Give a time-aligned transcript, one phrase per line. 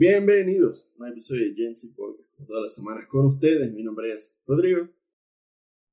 [0.00, 2.34] Bienvenidos a un episodio de Podcast.
[2.34, 4.88] Como todas las semanas con ustedes, mi nombre es Rodrigo.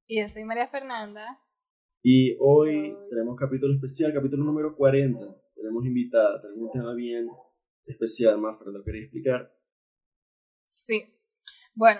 [0.07, 1.37] Y yo soy María Fernanda.
[2.01, 5.19] Y hoy tenemos capítulo especial, capítulo número 40.
[5.54, 7.27] Tenemos invitada, tenemos un tema bien
[7.85, 9.54] especial, más ¿lo quería explicar?
[10.68, 11.04] Sí.
[11.74, 11.99] Bueno,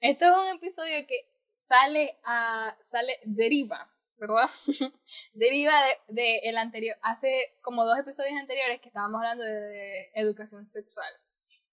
[0.00, 1.28] esto es un episodio que
[1.68, 2.78] sale a.
[2.90, 3.12] sale.
[3.26, 4.48] deriva ¿verdad?
[5.34, 5.72] Deriva
[6.08, 11.12] de, de, el anterior, hace como dos episodios anteriores que estábamos hablando de, educación sexual.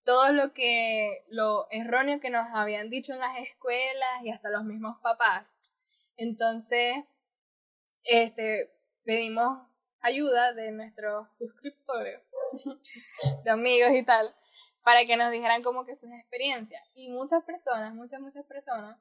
[0.04, 4.64] Todo lo que, lo erróneo que nos habían dicho en las escuelas y hasta los
[4.64, 5.60] mismos papás.
[6.18, 7.06] Entonces,
[8.04, 8.72] este,
[9.04, 9.68] pedimos
[10.02, 12.22] ayuda de nuestros suscriptores,
[13.44, 14.34] de amigos y tal,
[14.84, 16.82] para que nos dijeran como que sus experiencias.
[16.96, 18.98] Y muchas personas, muchas, muchas personas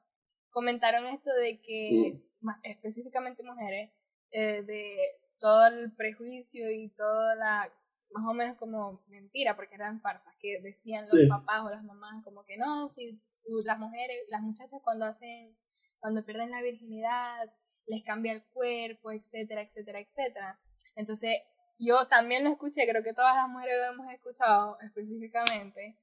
[0.51, 2.21] comentaron esto de que
[2.63, 3.91] específicamente mujeres,
[4.31, 4.97] eh, de
[5.39, 7.73] todo el prejuicio y toda la,
[8.11, 12.23] más o menos como mentira, porque eran farsas, que decían los papás o las mamás
[12.23, 13.21] como que no, si
[13.63, 15.57] las mujeres, las muchachas cuando hacen,
[15.99, 17.51] cuando pierden la virginidad,
[17.85, 20.59] les cambia el cuerpo, etcétera, etcétera, etcétera.
[20.95, 21.41] Entonces,
[21.79, 25.97] yo también lo escuché, creo que todas las mujeres lo hemos escuchado específicamente.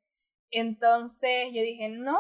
[0.51, 2.19] Entonces yo dije, no,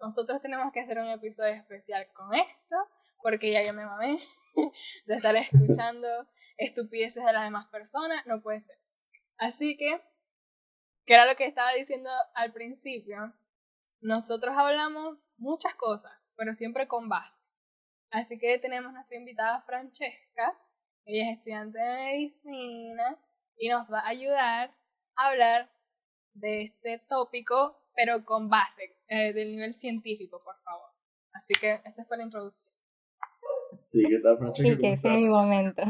[0.00, 2.76] nosotros tenemos que hacer un episodio especial con esto,
[3.22, 4.18] porque ya yo me mamé
[5.06, 6.08] de estar escuchando
[6.56, 8.76] estupideces de las demás personas, no puede ser.
[9.38, 10.00] Así que,
[11.06, 13.32] que era lo que estaba diciendo al principio,
[14.00, 17.38] nosotros hablamos muchas cosas, pero siempre con base.
[18.10, 20.58] Así que tenemos nuestra invitada Francesca,
[21.04, 23.18] ella es estudiante de medicina
[23.56, 24.74] y nos va a ayudar
[25.16, 25.70] a hablar
[26.34, 30.90] de este tópico, pero con base, eh, del nivel científico, por favor.
[31.32, 32.76] Así que esa fue la introducción.
[33.82, 34.74] Sí, ¿qué tal, Francesca?
[34.74, 35.82] Sí, que es mi momento.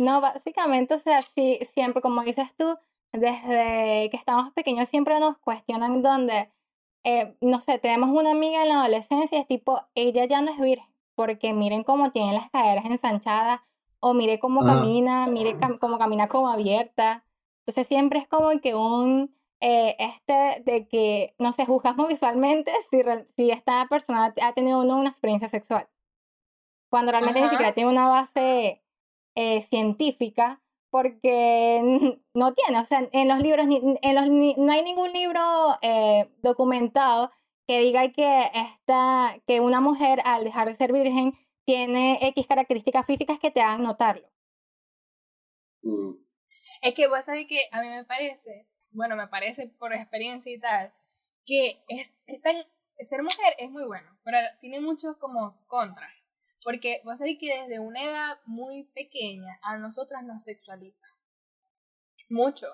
[0.00, 2.78] No, básicamente, o sea, sí, siempre, como dices tú,
[3.12, 6.50] desde que estamos pequeños siempre nos cuestionan dónde,
[7.04, 10.58] eh, no sé, tenemos una amiga en la adolescencia, es tipo, ella ya no es
[10.58, 13.60] virgen, porque miren cómo tiene las caderas ensanchadas,
[14.00, 17.26] o mire cómo camina, mire cómo camina como abierta.
[17.66, 23.02] Entonces siempre es como que un, eh, este de que, no sé, juzgamos visualmente si,
[23.36, 25.90] si esta persona ha tenido una experiencia sexual.
[26.88, 28.82] Cuando realmente ni siquiera tiene una base
[29.34, 35.12] eh, científica, porque no tiene, o sea, en los libros, en los, no hay ningún
[35.12, 37.30] libro eh, documentado
[37.66, 43.06] que diga que, esta, que una mujer al dejar de ser virgen tiene X características
[43.06, 44.28] físicas que te hagan notarlo.
[45.82, 46.14] Mm.
[46.82, 50.58] Es que vos sabés que a mí me parece bueno, me parece por experiencia y
[50.58, 50.92] tal,
[51.46, 52.10] que es,
[53.08, 56.19] ser mujer es muy bueno, pero tiene muchos como contras.
[56.62, 61.04] Porque vos sabés que desde una edad muy pequeña a nosotras nos sexualiza.
[62.28, 62.66] Mucho.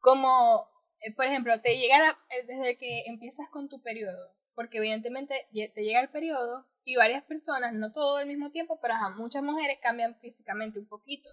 [0.00, 0.68] Como,
[1.00, 4.34] eh, por ejemplo, te llega eh, desde que empiezas con tu periodo.
[4.54, 8.94] Porque evidentemente te llega el periodo y varias personas, no todo al mismo tiempo, pero
[9.16, 11.28] muchas mujeres cambian físicamente un poquito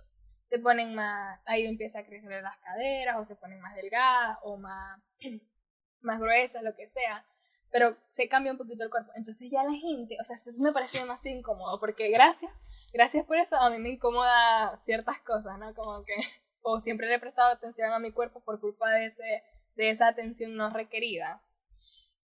[0.51, 4.57] se ponen más, ahí empieza a crecer las caderas, o se ponen más delgadas, o
[4.57, 4.99] más,
[6.01, 7.25] más gruesas, lo que sea,
[7.71, 9.11] pero se cambia un poquito el cuerpo.
[9.15, 12.51] Entonces ya la gente, o sea, esto me parece demasiado incómodo, porque gracias,
[12.93, 15.73] gracias por eso, a mí me incomoda ciertas cosas, ¿no?
[15.73, 16.13] Como que,
[16.61, 19.43] o siempre le he prestado atención a mi cuerpo por culpa de, ese,
[19.75, 21.41] de esa atención no requerida.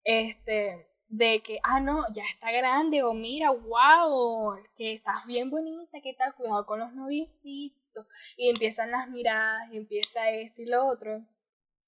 [0.02, 6.00] Este, de que, ah, no, ya está grande, o mira, wow, que estás bien bonita,
[6.02, 6.34] ¿qué tal?
[6.34, 8.06] Cuidado con los noviecitos
[8.36, 11.24] y empiezan las miradas, y empieza esto y lo otro.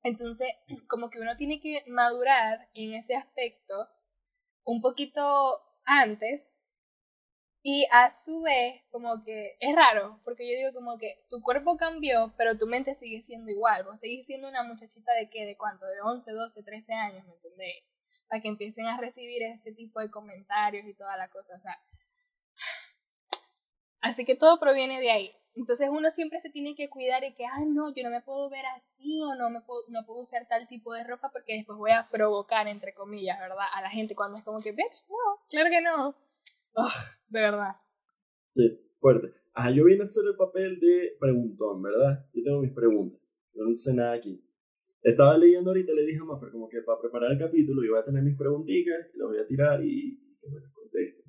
[0.06, 0.49] Entonces,
[0.89, 3.89] como que uno tiene que madurar en ese aspecto
[4.62, 6.61] un poquito antes
[7.65, 11.77] y a su vez, como que es raro, porque yo digo como que tu cuerpo
[11.77, 13.83] cambió, pero tu mente sigue siendo igual.
[13.83, 17.34] Vos seguís siendo una muchachita de qué, de cuánto, de 11, 12, 13 años, ¿me
[17.34, 17.84] entendéis?
[18.28, 21.77] Para que empiecen a recibir ese tipo de comentarios y toda la cosa, o sea.
[24.01, 25.36] Así que todo proviene de ahí.
[25.57, 28.51] Entonces uno siempre se tiene que cuidar y que, ay, no, yo no me puedo
[28.51, 31.79] ver así o no, me puedo, no puedo usar tal tipo de ropa porque después
[31.79, 33.65] voy a provocar, entre comillas, ¿verdad?
[33.75, 36.15] A la gente cuando es como que, ves, no, claro que no.
[37.31, 37.77] de verdad.
[38.49, 39.33] Sí, fuerte.
[39.55, 42.27] Ajá, yo vine a hacer el papel de preguntón, ¿verdad?
[42.35, 43.19] Yo tengo mis preguntas.
[43.55, 44.45] Yo no sé nada aquí.
[45.03, 48.01] Estaba leyendo ahorita, le dije a Maffer como que para preparar el capítulo yo voy
[48.01, 51.26] a tener mis preguntitas, las voy a tirar y que me contesten.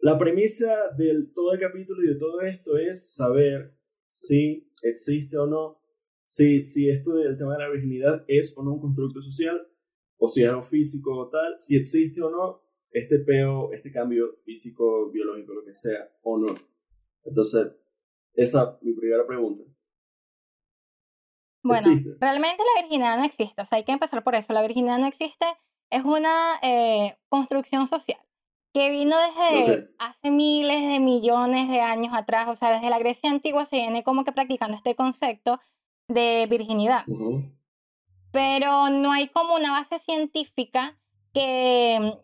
[0.00, 3.76] La premisa de todo el capítulo y de todo esto es saber
[4.08, 5.82] si existe o no,
[6.24, 9.66] si, si esto del tema de la virginidad es o no un constructo social,
[10.16, 12.62] o si es algo físico o tal, si existe o no
[12.92, 16.54] este peo, este cambio físico, biológico, lo que sea, o no.
[17.24, 17.66] Entonces,
[18.34, 19.64] esa es mi primera pregunta.
[21.64, 22.16] Bueno, ¿Existe?
[22.20, 24.52] realmente la virginidad no existe, o sea, hay que empezar por eso.
[24.52, 25.44] La virginidad no existe,
[25.90, 28.18] es una eh, construcción social
[28.72, 33.30] que vino desde hace miles de millones de años atrás, o sea, desde la Grecia
[33.30, 35.60] antigua se viene como que practicando este concepto
[36.08, 37.04] de virginidad,
[38.30, 40.96] pero no hay como una base científica
[41.32, 42.18] que,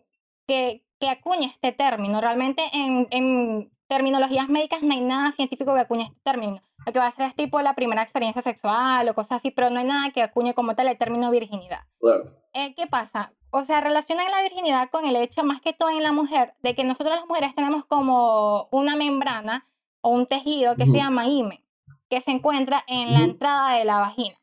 [0.47, 2.21] que, que acuñe este término.
[2.21, 6.61] Realmente en, en terminologías médicas no hay nada científico que acuñe este término.
[6.85, 9.69] Lo que va a ser es tipo la primera experiencia sexual o cosas así, pero
[9.69, 11.81] no hay nada que acuñe como tal el término virginidad.
[11.99, 12.31] Claro.
[12.53, 13.33] Eh, ¿Qué pasa?
[13.57, 16.75] O sea, relacionan la virginidad con el hecho, más que todo en la mujer, de
[16.75, 19.65] que nosotros las mujeres tenemos como una membrana
[20.01, 21.63] o un tejido que se llama himen,
[22.09, 24.35] que se encuentra en la entrada de la vagina.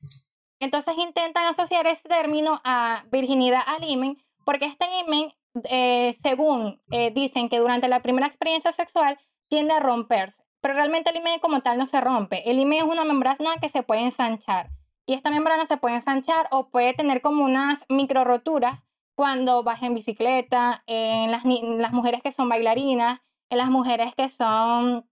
[0.61, 4.17] Entonces intentan asociar ese término a virginidad al himen,
[4.47, 5.35] porque este himen,
[5.65, 9.19] eh, según eh, dicen que durante la primera experiencia sexual,
[9.49, 10.43] tiende a romperse.
[10.63, 12.51] Pero realmente el himen como tal no se rompe.
[12.51, 14.71] El himen es una membrana que se puede ensanchar.
[15.05, 18.81] Y esta membrana se puede ensanchar o puede tener como unas micro roturas
[19.15, 23.21] cuando vas en bicicleta, en las, en las mujeres que son bailarinas,
[23.51, 25.07] en las mujeres que son,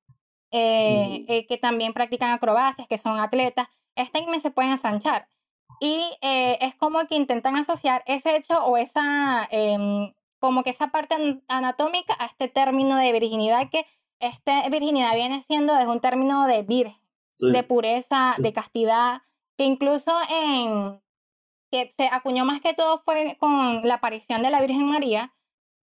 [0.51, 5.29] eh, eh, que también practican acrobacias, que son atletas, este himen se puede ensanchar.
[5.81, 10.89] Y eh, es como que intentan asociar ese hecho o esa, em, como que esa
[10.89, 13.87] parte an- anatómica a este término de virginidad que
[14.19, 16.97] este virginidad viene siendo desde un término de virgen
[17.31, 17.51] Sí.
[17.53, 18.43] de pureza, Sí.
[18.43, 19.23] de castidad,
[19.57, 21.01] que incluso en
[21.71, 25.33] que se acuñó más que todo fue con la aparición de la Virgen María,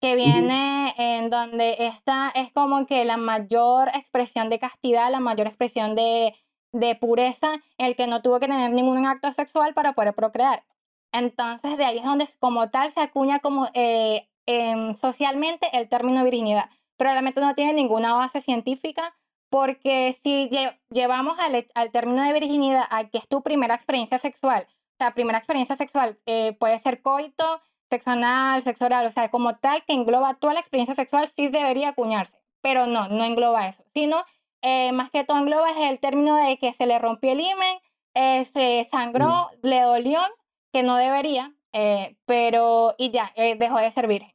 [0.01, 5.47] que viene en donde esta es como que la mayor expresión de castidad, la mayor
[5.47, 6.35] expresión de,
[6.73, 10.63] de pureza, el que no tuvo que tener ningún acto sexual para poder procrear.
[11.11, 16.23] Entonces de ahí es donde como tal se acuña como eh, em, socialmente el término
[16.23, 19.15] virginidad, pero realmente no tiene ninguna base científica
[19.49, 24.19] porque si lle- llevamos al, al término de virginidad a que es tu primera experiencia
[24.19, 29.11] sexual, o sea, primera experiencia sexual eh, puede ser coito, sexo anal, sexo oral, o
[29.11, 33.23] sea, como tal que engloba toda la experiencia sexual, sí debería acuñarse, pero no, no
[33.23, 34.23] engloba eso, sino
[34.61, 37.77] eh, más que todo engloba es el término de que se le rompió el himen,
[38.13, 40.21] eh, se sangró, le dolió,
[40.71, 44.31] que no debería, eh, pero y ya, eh, dejó de ser virgen.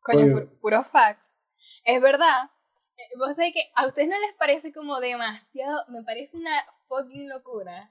[0.00, 0.46] Coño, Oye.
[0.60, 1.40] puro fax.
[1.84, 2.50] Es verdad.
[3.18, 6.64] Vos sabés que a ustedes no les parece como demasiado, me parece una
[7.02, 7.90] fucking locura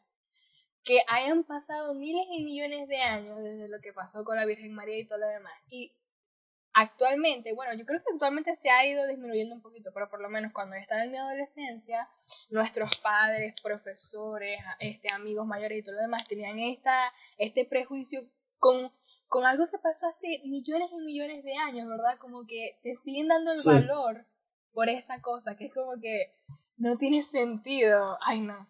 [0.83, 4.73] que hayan pasado miles y millones de años desde lo que pasó con la Virgen
[4.73, 5.53] María y todo lo demás.
[5.69, 5.93] Y
[6.73, 10.29] actualmente, bueno, yo creo que actualmente se ha ido disminuyendo un poquito, pero por lo
[10.29, 12.09] menos cuando yo estaba en mi adolescencia,
[12.49, 18.19] nuestros padres, profesores, este, amigos mayores y todo lo demás tenían esta, este prejuicio
[18.57, 18.91] con,
[19.27, 22.17] con algo que pasó hace millones y millones de años, ¿verdad?
[22.17, 23.67] Como que te siguen dando el Sí.
[23.67, 24.25] valor
[24.73, 26.35] por esa cosa, que es como que
[26.77, 28.17] no tiene sentido.
[28.25, 28.67] Ay, no.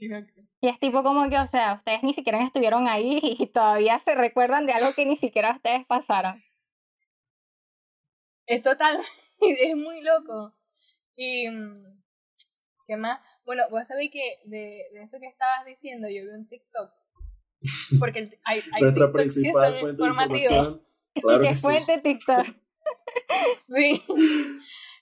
[0.00, 4.14] Y es tipo como que, o sea, ustedes ni siquiera estuvieron ahí y todavía se
[4.14, 6.42] recuerdan de algo que ni siquiera ustedes pasaron.
[8.46, 9.00] Es total,
[9.40, 10.54] es muy loco.
[11.16, 12.00] Y, mm,
[12.86, 13.20] ¿qué más?
[13.44, 16.90] Bueno, vos sabés que de, de eso que estabas diciendo, yo vi un TikTok.
[17.98, 20.80] Porque el- hay, hay Nuestra TikToks que son fuente informativos.
[21.12, 21.62] Claro y que que sí.
[21.62, 22.46] fue de TikTok.
[23.66, 24.02] Sí.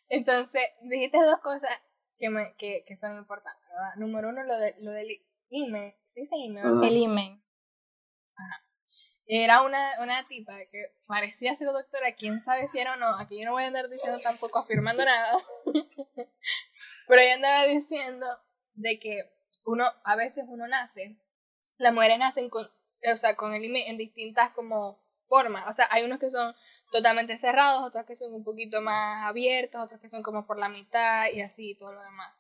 [0.09, 1.71] Entonces, dijiste dos cosas
[2.19, 3.95] que, me, que, que son importantes, ¿verdad?
[3.97, 5.97] Número uno, lo, de, lo del IME.
[6.07, 6.63] ¿Sí dice IME?
[6.63, 6.79] verdad?
[6.79, 6.89] Ajá.
[6.89, 7.43] El imen.
[9.31, 13.15] Era una, una tipa que parecía ser doctora, quién sabe si era o no.
[13.19, 15.39] Aquí yo no voy a andar diciendo tampoco, afirmando nada.
[17.07, 18.27] Pero ella andaba diciendo
[18.73, 19.21] de que
[19.67, 21.19] uno, a veces uno nace,
[21.77, 24.99] las mujeres nacen con, o sea, con el IME en distintas como
[25.29, 25.69] formas.
[25.69, 26.55] O sea, hay unos que son
[26.91, 30.69] totalmente cerrados, otros que son un poquito más abiertos, otros que son como por la
[30.69, 32.35] mitad y así y todo lo demás.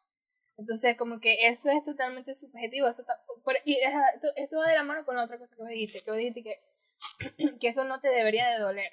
[0.57, 2.88] Entonces, como que eso es totalmente subjetivo.
[2.88, 3.05] Eso,
[3.45, 3.93] por- y es-
[4.37, 6.43] eso va de la mano con la otra cosa que vos dijiste, que vos dijiste
[6.43, 6.59] que,
[7.61, 8.93] que eso no te debería de doler.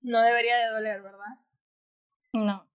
[0.00, 1.38] No debería de doler, ¿verdad?
[2.32, 2.66] No.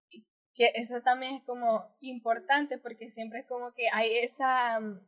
[0.55, 5.01] Que eso también es como importante porque siempre es como que hay esa mm,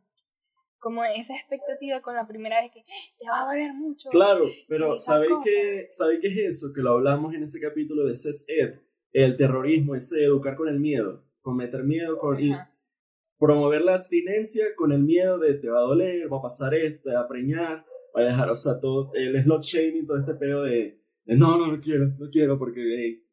[0.85, 4.11] como esa expectativa con la primera vez que "Ah, te va a doler mucho.
[4.11, 6.73] Claro, pero ¿sabéis qué, ¿sabéis qué es eso?
[6.75, 8.81] Que lo hablamos en ese capítulo de Sex Ed.
[9.11, 11.25] El terrorismo, ese educar con el miedo.
[11.41, 12.53] Con meter miedo, con y
[13.39, 17.09] promover la abstinencia con el miedo de te va a doler, va a pasar esto,
[17.11, 17.85] te va a preñar,
[18.17, 21.59] va a dejar, o sea, todo el slot shaming, todo este pedo de, de, no,
[21.59, 23.24] no, no quiero, no quiero porque gay.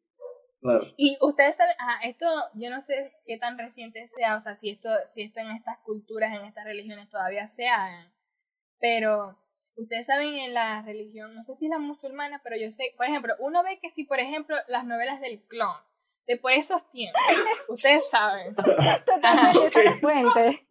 [0.62, 0.86] Claro.
[0.96, 4.70] Y ustedes saben, ajá, esto yo no sé qué tan reciente sea, o sea, si
[4.70, 8.14] esto, si esto en estas culturas, en estas religiones todavía se hagan,
[8.80, 9.36] pero
[9.74, 13.06] ustedes saben en la religión, no sé si es la musulmana, pero yo sé, por
[13.06, 15.76] ejemplo, uno ve que si, por ejemplo, las novelas del clon,
[16.28, 17.20] de por esos tiempos.
[17.68, 18.54] Ustedes saben.
[18.54, 20.66] Totalmente, fuente.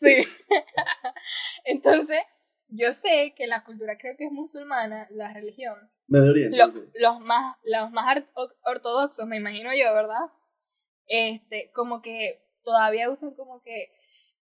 [0.00, 0.26] Sí.
[1.64, 2.22] Entonces,
[2.68, 5.91] yo sé que la cultura creo que es musulmana, la religión.
[6.56, 8.24] Lo- los más, los más
[8.64, 10.20] ortodoxos, me imagino yo, ¿verdad?
[11.06, 13.92] Este, como que todavía usan como que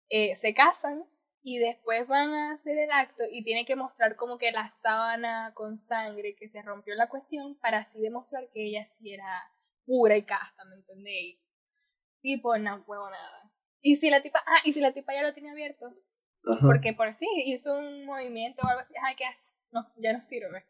[0.09, 1.05] eh, se casan
[1.43, 5.53] y después van a hacer el acto y tienen que mostrar como que la sábana
[5.55, 9.43] con sangre que se rompió la cuestión para así demostrar que ella sí era
[9.85, 11.39] pura y casta, ¿me entendéis?
[12.21, 13.53] Tipo, no huevo nada.
[13.81, 15.87] Y si la tipa, ah, y si la tipa ya lo tiene abierto,
[16.45, 16.67] Ajá.
[16.67, 19.55] porque por sí hizo un movimiento o algo así, ay, ¿qué hace?
[19.71, 20.65] No, ya no sirve.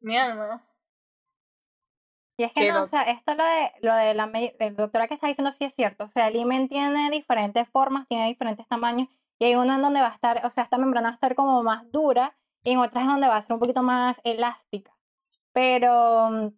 [0.00, 0.66] Mi alma.
[2.36, 5.14] Y es que no, o sea, esto lo de, lo de la del doctora que
[5.14, 6.04] está diciendo sí es cierto.
[6.04, 9.08] O sea, el himen tiene diferentes formas, tiene diferentes tamaños.
[9.38, 11.34] Y hay uno en donde va a estar, o sea, esta membrana va a estar
[11.34, 14.90] como más dura y en otras donde va a ser un poquito más elástica.
[15.52, 16.52] Pero,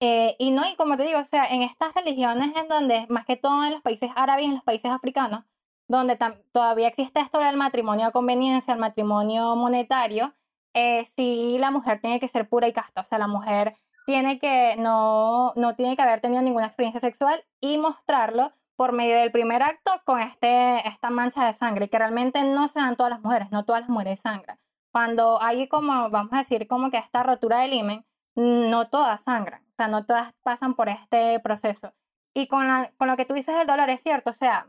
[0.00, 3.24] eh, y no, y como te digo, o sea, en estas religiones en donde, más
[3.24, 5.44] que todo en los países árabes y en los países africanos,
[5.88, 6.18] donde
[6.52, 10.34] todavía existe esto del matrimonio a conveniencia, el matrimonio monetario,
[10.76, 13.00] eh, sí la mujer tiene que ser pura y casta.
[13.00, 17.42] O sea, la mujer tiene que, no, no tiene que haber tenido ninguna experiencia sexual
[17.60, 22.44] y mostrarlo por medio del primer acto con este, esta mancha de sangre, que realmente
[22.44, 24.58] no se dan todas las mujeres, no todas las mujeres sangran.
[24.92, 28.04] Cuando hay como, vamos a decir, como que esta rotura del himen,
[28.34, 31.94] no todas sangran, o sea, no todas pasan por este proceso.
[32.34, 34.68] Y con, la- con lo que tú dices del dolor, es cierto, o sea,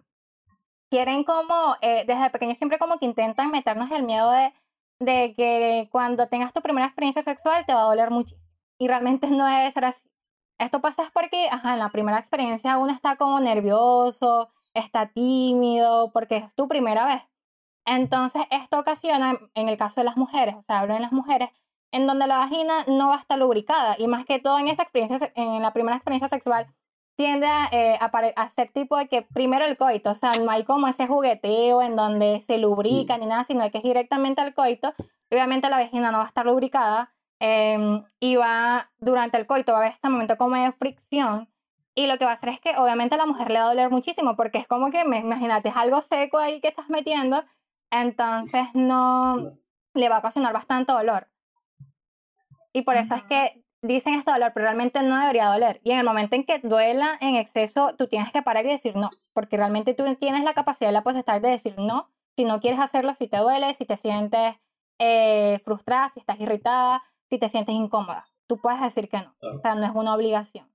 [0.90, 4.54] quieren como, eh, desde pequeños siempre como que intentan meternos el miedo de,
[5.00, 8.44] de que cuando tengas tu primera experiencia sexual te va a doler muchísimo.
[8.80, 10.10] Y realmente no debe ser así.
[10.60, 16.12] Esto pasa es porque, ajá, en la primera experiencia uno está como nervioso, está tímido,
[16.12, 17.24] porque es tu primera vez.
[17.86, 21.50] Entonces, esto ocasiona, en el caso de las mujeres, o sea, hablo en las mujeres,
[21.92, 23.96] en donde la vagina no va a estar lubricada.
[23.98, 26.68] Y más que todo en esa experiencia, en la primera experiencia sexual,
[27.18, 30.52] tiende a, eh, a a ser tipo de que primero el coito, o sea, no
[30.52, 34.54] hay como ese jugueteo en donde se lubrica ni nada, sino que es directamente al
[34.54, 34.94] coito.
[35.32, 39.80] Obviamente la vagina no va a estar lubricada em, y va, durante el coito va
[39.80, 41.50] a haber este momento como de fricción
[41.98, 43.70] y lo que va a hacer es que obviamente a la mujer le va a
[43.70, 47.44] doler muchísimo porque es como que, me, imagínate, es algo seco ahí que estás metiendo,
[47.90, 49.58] entonces no
[49.96, 51.28] le va a ocasionar bastante dolor.
[52.72, 55.80] Y por eso es que dicen esto dolor, pero realmente no debería doler.
[55.84, 58.96] Y en el momento en que duela en exceso, tú tienes que parar y decir
[58.96, 62.80] no, porque realmente tú tienes la capacidad, la potestad de decir no, si no quieres
[62.80, 64.56] hacerlo, si te duele, si te sientes
[65.00, 68.26] eh, frustrada, si estás irritada, si te sientes incómoda.
[68.48, 69.58] Tú puedes decir que no, Claro.
[69.58, 70.68] o sea, no es una obligación.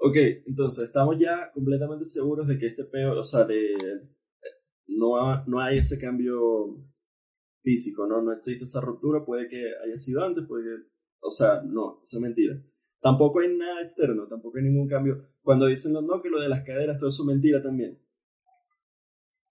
[0.00, 3.74] Ok, entonces estamos ya completamente seguros de que este peo, o sea, de
[4.86, 6.76] no, ha- no hay ese cambio
[7.68, 8.22] físico, ¿no?
[8.22, 12.16] No existe esa ruptura, puede que haya sido antes, puede que, o sea, no, eso
[12.16, 12.54] es mentira.
[13.02, 15.22] Tampoco hay nada externo, tampoco hay ningún cambio.
[15.42, 18.02] Cuando dicen no, no, que lo de las caderas, todo eso es mentira también.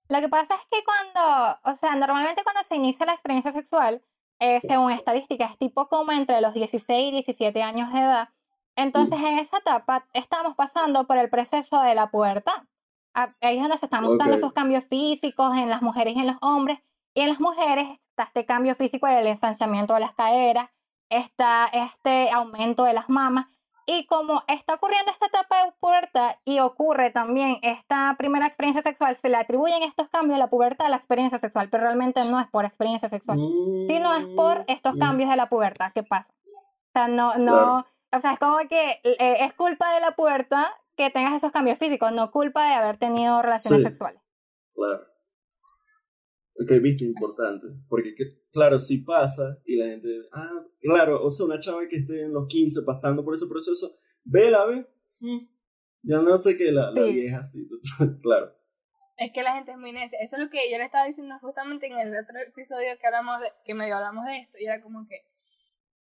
[0.10, 4.02] Lo que pasa es que cuando, o sea, normalmente cuando se inicia la experiencia sexual,
[4.40, 8.30] eh, según estadísticas, es tipo como entre los 16 y 17 años de edad.
[8.76, 12.64] Entonces, en esa etapa estamos pasando por el proceso de la pubertad.
[13.14, 16.38] Ahí es donde se están mostrando esos cambios físicos en las mujeres y en los
[16.42, 16.80] hombres.
[17.18, 20.70] Y en las mujeres está este cambio físico del ensanchamiento de las caderas,
[21.10, 23.48] está este aumento de las mamas.
[23.88, 29.16] Y como está ocurriendo esta etapa de pubertad y ocurre también esta primera experiencia sexual,
[29.16, 32.40] se le atribuyen estos cambios de la pubertad a la experiencia sexual, pero realmente no
[32.40, 33.40] es por experiencia sexual,
[33.88, 36.32] sino es por estos Mm, cambios de la pubertad que pasa.
[36.46, 40.66] O sea, no, no, o sea, es como que eh, es culpa de la pubertad
[40.96, 43.88] que tengas esos cambios físicos, no culpa de haber tenido relaciones Sí.
[43.88, 44.22] sexuales.
[44.76, 45.00] Claro.
[46.60, 47.68] Ok, viste, importante.
[47.88, 51.98] Porque, que- claro, si pasa y la gente, ah, claro, o sea, una chava que
[51.98, 54.88] esté en los 15 pasando por ese proceso, ve la ve,
[55.20, 55.40] mm,
[56.04, 57.14] ya no sé qué, la, la Sí.
[57.14, 57.68] vieja así,
[58.22, 58.54] claro.
[59.18, 60.20] Es que la gente es muy necia.
[60.22, 63.40] Eso es lo que yo le estaba diciendo justamente en el otro episodio que hablamos
[63.42, 64.58] de, que medio hablamos de esto.
[64.60, 65.16] Y era como que.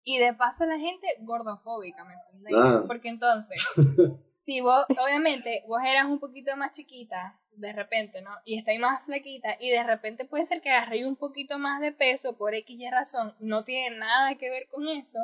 [0.04, 2.56] Y de paso la gente gordofóbica, ¿me entendéis?
[2.62, 2.84] Ah.
[2.86, 3.58] Porque entonces,
[4.44, 8.30] si vos, obviamente, vos eras un poquito más chiquita, de repente, ¿no?
[8.44, 11.92] Y estáis más flaquita, y de repente puede ser que agarréis un poquito más de
[11.92, 15.18] peso por X y razón, no tiene nada que ver con eso.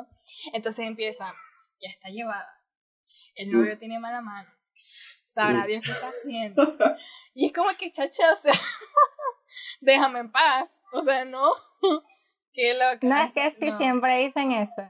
[0.53, 1.33] Entonces empiezan,
[1.81, 2.59] ya está llevada.
[3.35, 4.49] El novio tiene mala mano.
[5.27, 5.67] Sabrá Mm.
[5.67, 6.77] Dios qué está haciendo.
[7.35, 8.53] Y es como que, chacha, o sea,
[9.81, 10.81] déjame en paz.
[10.91, 11.51] O sea, no.
[12.53, 12.99] Qué loca.
[13.01, 13.77] No, es que sí, No.
[13.79, 14.89] siempre dicen eso.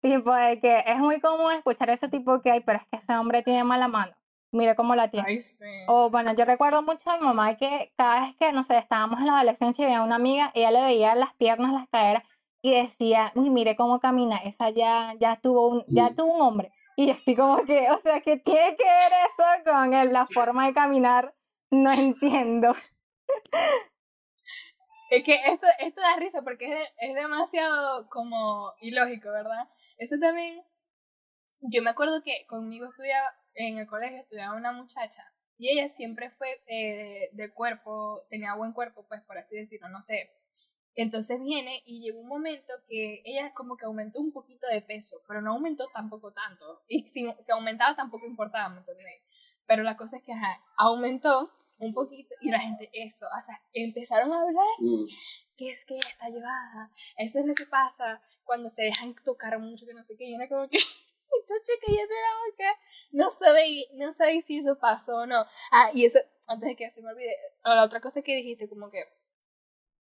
[0.00, 3.12] Tipo de que es muy común escuchar ese tipo que hay, pero es que ese
[3.16, 4.12] hombre tiene mala mano.
[4.56, 5.28] Mire cómo la tiene.
[5.28, 5.64] Ay, sí.
[5.86, 9.20] O bueno, yo recuerdo mucho a mi mamá que cada vez que, no sé, estábamos
[9.20, 12.22] en la adolescencia y veía a una amiga, ella le veía las piernas, las caderas,
[12.62, 16.72] y decía, uy, mire cómo camina, esa ya, ya tuvo un, ya tuvo un hombre.
[16.96, 20.26] Y yo así como que, o sea, ¿qué tiene que ver eso con el, la
[20.26, 21.34] forma de caminar?
[21.70, 22.74] No entiendo.
[25.10, 29.68] Es que esto, esto da risa porque es, es demasiado como ilógico, ¿verdad?
[29.98, 30.64] Eso también,
[31.60, 35.22] yo me acuerdo que conmigo estudiaba, en el colegio estudiaba una muchacha
[35.58, 40.02] y ella siempre fue eh, de cuerpo, tenía buen cuerpo, pues por así decirlo, no
[40.02, 40.30] sé.
[40.94, 45.22] Entonces viene y llegó un momento que ella como que aumentó un poquito de peso,
[45.28, 46.82] pero no aumentó tampoco tanto.
[46.88, 49.22] Y si, se aumentaba tampoco importaba, ¿me entendés?
[49.66, 53.60] Pero la cosa es que ajá, aumentó un poquito y la gente, eso, o sea,
[53.72, 55.06] empezaron a hablar Mm.
[55.56, 56.90] que es que está llevada.
[57.18, 60.24] Eso es lo que pasa cuando se dejan tocar mucho, que no sé qué.
[60.28, 60.78] Y una como que,
[61.46, 62.80] chacho, cállate la boca.
[63.12, 65.44] No sabéis, no sabéis si eso pasó o no.
[65.72, 68.90] Ah, y eso, antes de que se me olvide, la otra cosa que dijiste, como
[68.90, 69.04] que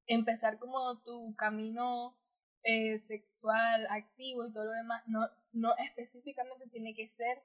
[0.07, 2.17] empezar como tu camino
[2.63, 5.21] eh, sexual activo y todo lo demás, no,
[5.51, 7.41] no específicamente tiene que ser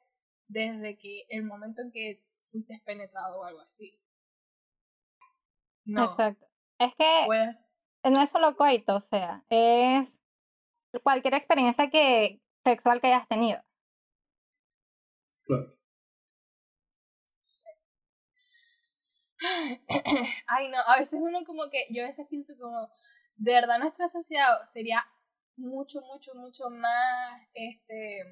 [0.48, 3.98] desde que el momento en que fuiste penetrado o algo así.
[5.84, 6.46] No, Exacto.
[6.78, 7.56] Es que puedes
[8.08, 10.10] no es solo coito, o sea, es
[11.02, 13.60] cualquier experiencia que sexual que hayas tenido.
[20.46, 22.90] Ay, no, a veces uno como que, yo a veces pienso como,
[23.36, 25.04] de verdad nuestra sociedad sería
[25.56, 28.22] mucho, mucho, mucho más, este,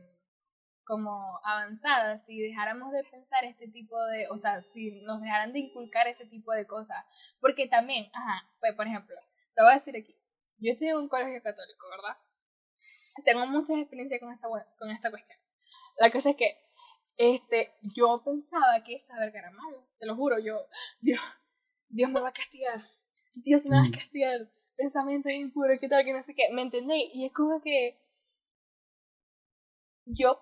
[0.84, 5.60] como avanzada si dejáramos de pensar este tipo de, o sea, si nos dejaran de
[5.60, 7.04] inculcar ese tipo de cosas.
[7.40, 9.16] Porque también, ajá, pues por ejemplo,
[9.54, 10.16] te voy a decir aquí,
[10.58, 12.16] yo estoy en un colegio católico, ¿verdad?
[13.24, 14.48] Tengo muchas experiencias con esta,
[14.78, 15.38] con esta cuestión.
[15.98, 16.67] La cosa es que
[17.18, 20.66] este, yo pensaba que esa verga era malo, te lo juro, yo,
[21.00, 21.20] Dios,
[21.88, 22.80] Dios me va a castigar,
[23.34, 23.92] Dios me va a Mm.
[23.92, 27.10] castigar, pensamientos impuros, qué tal, que no sé qué, ¿me entendéis?
[27.14, 27.98] Y es como que
[30.06, 30.40] yo,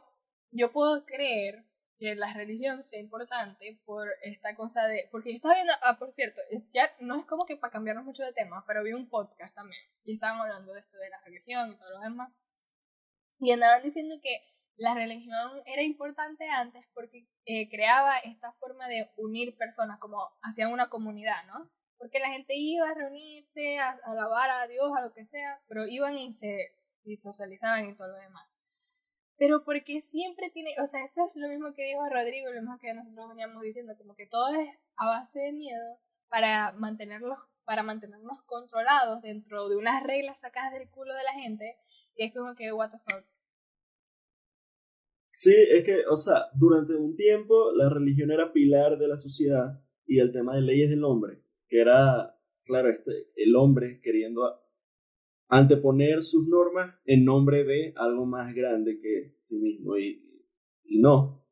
[0.52, 1.64] yo puedo creer
[1.98, 6.10] que la religión sea importante por esta cosa de, porque yo estaba viendo, ah, por
[6.10, 6.42] cierto,
[6.74, 9.80] ya no es como que para cambiarnos mucho de tema, pero vi un podcast también,
[10.04, 12.30] y estaban hablando de esto de la religión y todo lo demás,
[13.40, 19.10] y andaban diciendo que la religión era importante antes porque eh, creaba esta forma de
[19.16, 21.70] unir personas como hacia una comunidad, ¿no?
[21.98, 25.60] Porque la gente iba a reunirse, a, a alabar a Dios, a lo que sea,
[25.66, 28.46] pero iban y se y socializaban y todo lo demás.
[29.38, 32.78] Pero porque siempre tiene, o sea, eso es lo mismo que dijo Rodrigo, lo mismo
[32.78, 37.82] que nosotros veníamos diciendo, como que todo es a base de miedo para mantenerlos para
[37.82, 41.76] mantenernos controlados dentro de unas reglas sacadas del culo de la gente,
[42.14, 43.26] y es como que, what the fuck.
[45.38, 49.78] Sí, es que, o sea, durante un tiempo la religión era pilar de la sociedad
[50.06, 54.58] y el tema de leyes del hombre, que era, claro, este, el hombre queriendo
[55.48, 60.24] anteponer sus normas en nombre de algo más grande que sí mismo y,
[60.84, 61.46] y no,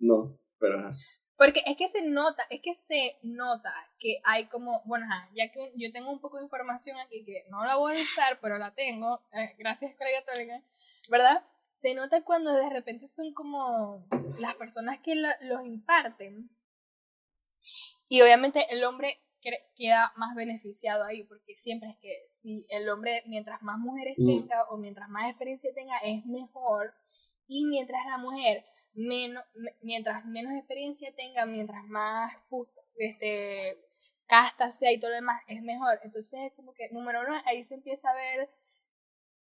[0.00, 0.90] no, pero.
[1.36, 5.72] Porque es que se nota, es que se nota que hay como, bueno, ya que
[5.76, 8.74] yo tengo un poco de información aquí que no la voy a usar, pero la
[8.74, 10.60] tengo, eh, gracias Colega Católica,
[11.08, 11.44] ¿verdad?
[11.80, 14.04] Se nota cuando de repente son como
[14.38, 16.50] las personas que lo- los imparten.
[18.08, 19.20] Y obviamente el hombre
[19.76, 24.26] queda más beneficiado ahí, porque siempre es que si el hombre, mientras más mujeres Mm.
[24.26, 26.92] tenga o mientras más experiencia tenga, es mejor.
[27.46, 28.64] Y mientras la mujer
[28.94, 33.78] menos, me- mientras menos experiencia tenga, mientras más justo, este,
[34.26, 36.00] casta sea y todo lo demás, es mejor.
[36.02, 38.50] Entonces es como que, número uno, ahí se empieza a ver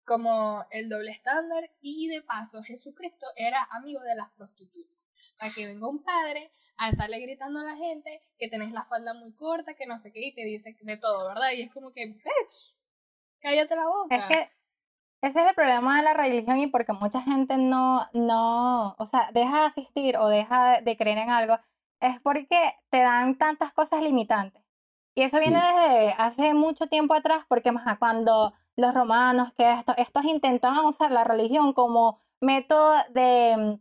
[0.09, 4.97] como el doble estándar y de paso Jesucristo era amigo de las prostitutas.
[5.39, 9.13] Para que venga un padre a estarle gritando a la gente que tenés la falda
[9.13, 11.51] muy corta, que no sé qué, y te dice de todo, ¿verdad?
[11.55, 12.75] Y es como que, bitch,
[13.41, 14.17] cállate la boca.
[14.17, 14.51] Es que
[15.21, 19.31] ese es el problema de la religión y porque mucha gente no, no, o sea,
[19.33, 21.59] deja de asistir o deja de creer en algo,
[22.01, 24.63] es porque te dan tantas cosas limitantes.
[25.15, 29.93] Y eso viene desde hace mucho tiempo atrás, porque ajá, cuando los romanos, que esto,
[29.97, 33.81] estos intentaban usar la religión como método de,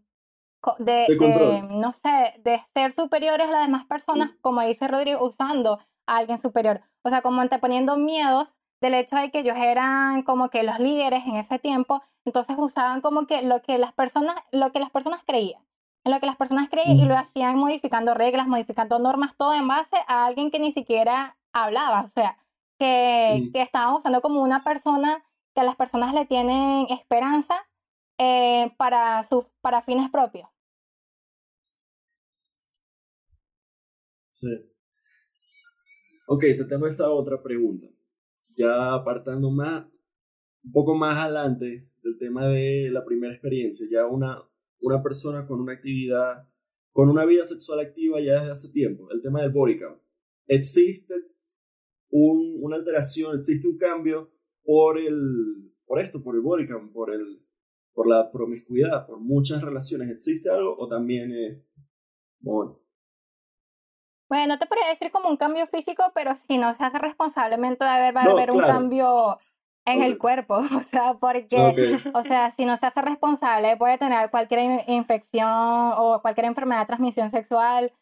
[0.59, 1.49] co- de, De control.
[1.51, 6.17] de, no sé, de ser superiores a las demás personas, como dice Rodrigo, usando a
[6.17, 6.81] alguien superior.
[7.03, 11.25] O sea, como anteponiendo miedos del hecho de que ellos eran como que los líderes
[11.25, 15.21] en ese tiempo, entonces usaban como que lo que las personas, lo que las personas
[15.25, 15.61] creían,
[16.05, 17.07] en lo que las personas creían y Mm.
[17.07, 22.01] lo hacían modificando reglas, modificando normas, todo en base a alguien que ni siquiera hablaba,
[22.01, 22.37] o sea,
[22.79, 23.51] que, Mm.
[23.53, 25.23] que estaban usando como una persona
[25.55, 27.55] que las personas le tienen esperanza
[28.19, 30.47] eh, para sus para fines propios.
[34.31, 34.47] Sí.
[36.27, 37.87] Ok, te tengo esta otra pregunta.
[38.57, 39.85] Ya apartando más
[40.63, 44.43] un poco más adelante del tema de la primera experiencia, ya una,
[44.81, 46.47] una persona con una actividad,
[46.91, 50.01] con una vida sexual activa ya desde hace tiempo, el tema del body count.
[50.47, 51.15] Existe
[52.09, 54.31] un, una alteración, existe un cambio
[54.63, 57.45] por, el, por esto, por el body count, por, el,
[57.93, 60.09] por la promiscuidad, por muchas relaciones.
[60.09, 61.63] ¿Existe algo o también es...
[62.39, 62.79] Bueno,
[64.29, 67.85] bueno, no te podría decir como un cambio físico, pero si no se hace responsablemente
[67.85, 69.37] de haber, va a haber un cambio
[69.85, 74.29] en el cuerpo, o sea, porque, o sea, si no se hace responsable puede tener
[74.29, 77.93] cualquier infección o cualquier enfermedad de transmisión sexual,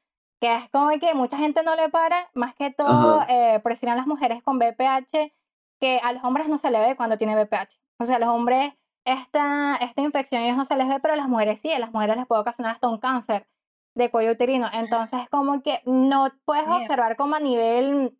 [0.46, 4.02] que es como que mucha gente no le para, más que todo eh, presionan a
[4.02, 5.34] las mujeres con BPH,
[5.80, 7.80] que a los hombres no se le ve cuando tiene BPH.
[7.98, 8.74] O sea, a los hombres
[9.06, 11.92] esta, esta infección ellos no se les ve, pero a las mujeres sí, a las
[11.92, 13.48] mujeres les puede ocasionar hasta un cáncer
[13.96, 14.68] de cuello uterino.
[14.72, 18.16] Entonces, como que no puedes observar como a nivel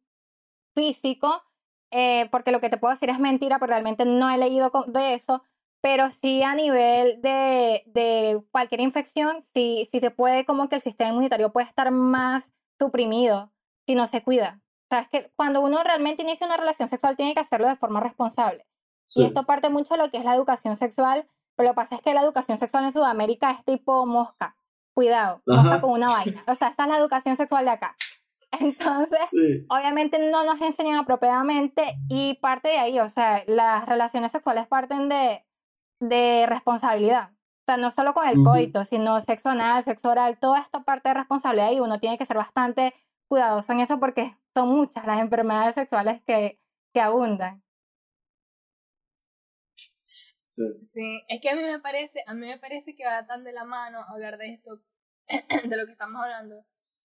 [0.74, 1.44] físico,
[1.92, 5.14] eh, porque lo que te puedo decir es mentira, porque realmente no he leído de
[5.14, 5.44] eso,
[5.86, 10.82] pero sí a nivel de, de cualquier infección, sí, sí se puede como que el
[10.82, 13.52] sistema inmunitario puede estar más suprimido
[13.86, 14.64] si no se cuida.
[14.86, 17.76] O sea, es que cuando uno realmente inicia una relación sexual tiene que hacerlo de
[17.76, 18.66] forma responsable.
[19.14, 21.96] Y esto parte mucho de lo que es la educación sexual, pero lo que pasa
[21.98, 24.58] es que la educación sexual en Sudamérica es tipo mosca
[24.96, 26.44] cuidado, no está con una vaina.
[26.48, 27.96] O sea, esta es la educación sexual de acá.
[28.60, 29.30] Entonces,
[29.70, 35.10] obviamente no nos enseñan apropiadamente y parte de ahí, o sea, las relaciones sexuales parten
[35.10, 35.45] de,
[36.10, 37.32] de responsabilidad.
[37.32, 41.10] O sea, no solo con el coito, sino sexo anal, sexo oral, toda esta parte
[41.10, 42.94] de responsabilidad y uno tiene que ser bastante
[43.28, 46.60] cuidadoso en eso porque son muchas las enfermedades sexuales que,
[46.94, 47.64] que abundan.
[50.84, 51.22] Sí.
[51.28, 53.66] es que a mí me parece, a mí me parece que va tan de la
[53.66, 54.82] mano hablar de esto,
[55.28, 56.66] de lo que estamos hablando,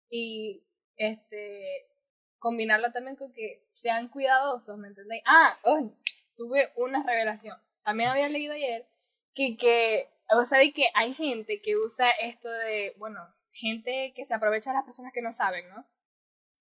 [0.10, 0.66] y
[0.98, 1.88] este
[2.40, 5.24] combinarlo también con que sean cuidadosos, ¿me entendéis?
[5.26, 5.94] Ah, hoy
[6.36, 7.58] tuve una revelación.
[7.88, 8.86] También había leído ayer
[9.34, 13.22] que, que vos que hay gente que usa esto de, bueno,
[13.52, 15.88] gente que se aprovecha de las personas que no saben, ¿no?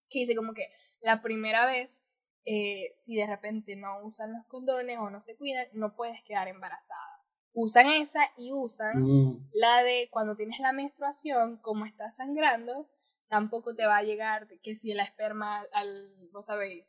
[0.09, 0.69] Que dice como que
[1.01, 2.05] la primera vez
[2.45, 6.47] eh, si de repente no usan los condones o no se cuidan, no puedes quedar
[6.47, 7.25] embarazada.
[7.53, 9.51] Usan esa y usan mm.
[9.55, 12.89] la de cuando tienes la menstruación, como estás sangrando,
[13.27, 16.85] tampoco te va a llegar que si el esperma al, vos sabéis,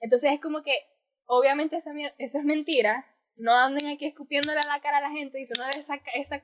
[0.00, 0.74] Entonces es como que,
[1.26, 3.06] obviamente esa, eso es mentira,
[3.36, 6.42] no anden aquí escupiéndole a la cara a la gente diciendo esa, esa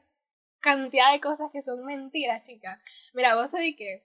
[0.61, 2.79] cantidad de cosas que son mentiras, chicas.
[3.15, 4.05] Mira, vos sabéis que,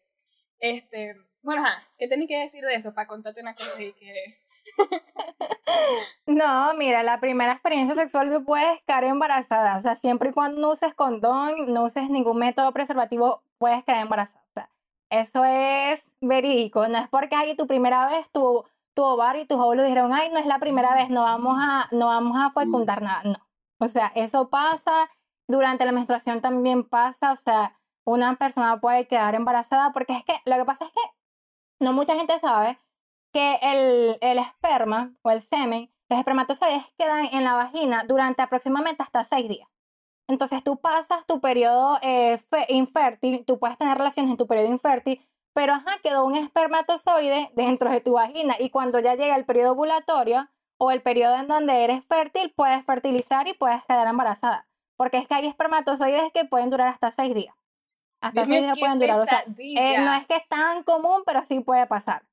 [0.59, 1.63] este, bueno,
[1.97, 4.39] ¿qué tenés que decir de eso para contarte una cosa y que...
[6.25, 9.77] no, mira, la primera experiencia sexual tú puedes quedar embarazada.
[9.77, 14.01] O sea, siempre y cuando no uses condón, no uses ningún método preservativo, puedes quedar
[14.01, 14.43] embarazada.
[14.49, 14.69] O sea,
[15.09, 16.87] eso es verídico.
[16.87, 20.29] No es porque ahí tu primera vez tu, tu ovario y tus óvulos dijeron, ay,
[20.31, 23.21] no es la primera vez, no vamos a, no vamos a fecundar nada.
[23.23, 23.35] No.
[23.79, 25.09] O sea, eso pasa.
[25.47, 27.33] Durante la menstruación también pasa.
[27.33, 31.01] O sea, una persona puede quedar embarazada porque es que lo que pasa es que
[31.79, 32.79] no mucha gente sabe
[33.33, 39.03] que el, el esperma o el semen, los espermatozoides quedan en la vagina durante aproximadamente
[39.03, 39.67] hasta seis días.
[40.27, 45.21] Entonces tú pasas tu periodo eh, infértil, tú puedes tener relaciones en tu periodo infértil,
[45.55, 49.71] pero ajá, quedó un espermatozoide dentro de tu vagina y cuando ya llega el periodo
[49.71, 54.67] ovulatorio o el periodo en donde eres fértil, puedes fertilizar y puedes quedar embarazada.
[54.97, 57.55] Porque es que hay espermatozoides que pueden durar hasta seis días.
[58.19, 59.19] Hasta seis días pueden durar.
[59.19, 62.23] O sea, eh, no es que es tan común, pero sí puede pasar.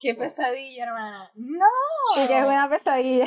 [0.00, 1.30] Qué pesadilla, hermana.
[1.34, 1.64] ¡No!
[2.16, 3.26] Sí, que es una pesadilla.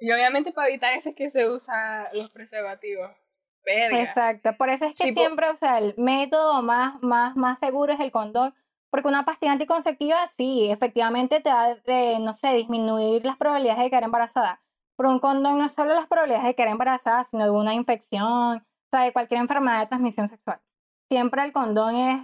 [0.00, 3.21] Y obviamente para evitar eso es que se usan los preservativos.
[3.66, 4.56] Exacto.
[4.56, 8.12] Por eso es que siempre, o sea, el método más, más, más seguro es el
[8.12, 8.54] condón.
[8.90, 13.88] Porque una pastilla anticonceptiva, sí, efectivamente te va de, no sé, disminuir las probabilidades de
[13.88, 14.62] quedar embarazada.
[14.96, 18.58] Pero un condón no es solo las probabilidades de quedar embarazada, sino de una infección,
[18.58, 20.60] o sea, de cualquier enfermedad de transmisión sexual.
[21.08, 22.20] Siempre el condón es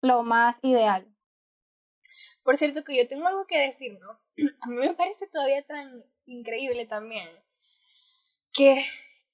[0.00, 1.08] lo más ideal.
[2.44, 4.20] Por cierto, que yo tengo algo que decir, ¿no?
[4.60, 7.28] A mí me parece todavía tan increíble también
[8.52, 8.84] que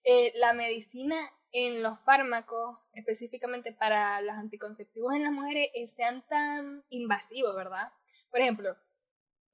[0.04, 1.16] eh, la medicina
[1.52, 7.92] en los fármacos, específicamente para los anticonceptivos en las mujeres, eh, sean tan invasivos, ¿verdad?
[8.30, 8.76] Por ejemplo,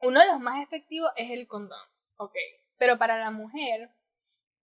[0.01, 1.79] uno de los más efectivos es el condón,
[2.17, 2.35] ok.
[2.79, 3.91] Pero para la mujer,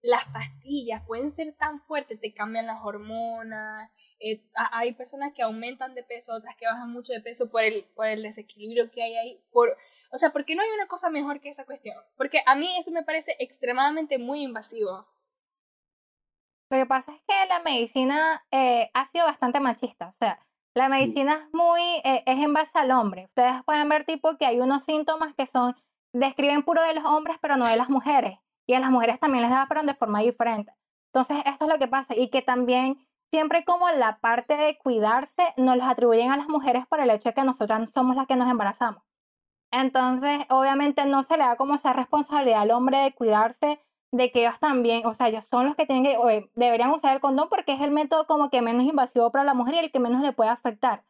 [0.00, 3.90] las pastillas pueden ser tan fuertes, te cambian las hormonas.
[4.18, 7.84] Eh, hay personas que aumentan de peso, otras que bajan mucho de peso por el,
[7.94, 9.44] por el desequilibrio que hay ahí.
[9.52, 9.76] Por,
[10.10, 11.96] o sea, ¿por qué no hay una cosa mejor que esa cuestión?
[12.16, 15.06] Porque a mí eso me parece extremadamente muy invasivo.
[16.70, 20.08] Lo que pasa es que la medicina eh, ha sido bastante machista.
[20.08, 20.38] O sea,
[20.74, 23.24] La medicina es muy, eh, es en base al hombre.
[23.26, 25.74] Ustedes pueden ver tipo que hay unos síntomas que son,
[26.12, 28.38] describen puro de los hombres, pero no de las mujeres.
[28.66, 30.72] Y a las mujeres también les da, pero de forma diferente.
[31.12, 32.14] Entonces, esto es lo que pasa.
[32.14, 32.98] Y que también
[33.30, 37.30] siempre como la parte de cuidarse nos los atribuyen a las mujeres por el hecho
[37.30, 39.02] de que nosotras somos las que nos embarazamos.
[39.72, 43.80] Entonces, obviamente no se le da como esa responsabilidad al hombre de cuidarse,
[44.16, 47.14] de que ellos también, o sea, ellos son los que tienen que, o, deberían usar
[47.14, 49.92] el condón porque es el método como que menos invasivo para la mujer y el
[49.92, 51.04] que menos le puede afectar.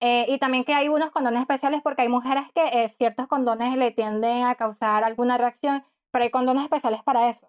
[0.00, 3.76] Eh, y también que hay unos condones especiales porque hay mujeres que eh, ciertos condones
[3.76, 7.48] le tienden a causar alguna reacción, pero hay condones especiales para eso.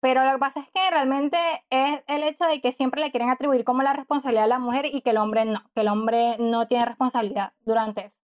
[0.00, 1.38] Pero lo que pasa es que realmente
[1.70, 4.84] es el hecho de que siempre le quieren atribuir como la responsabilidad a la mujer
[4.86, 8.23] y que el hombre no, que el hombre no tiene responsabilidad durante eso.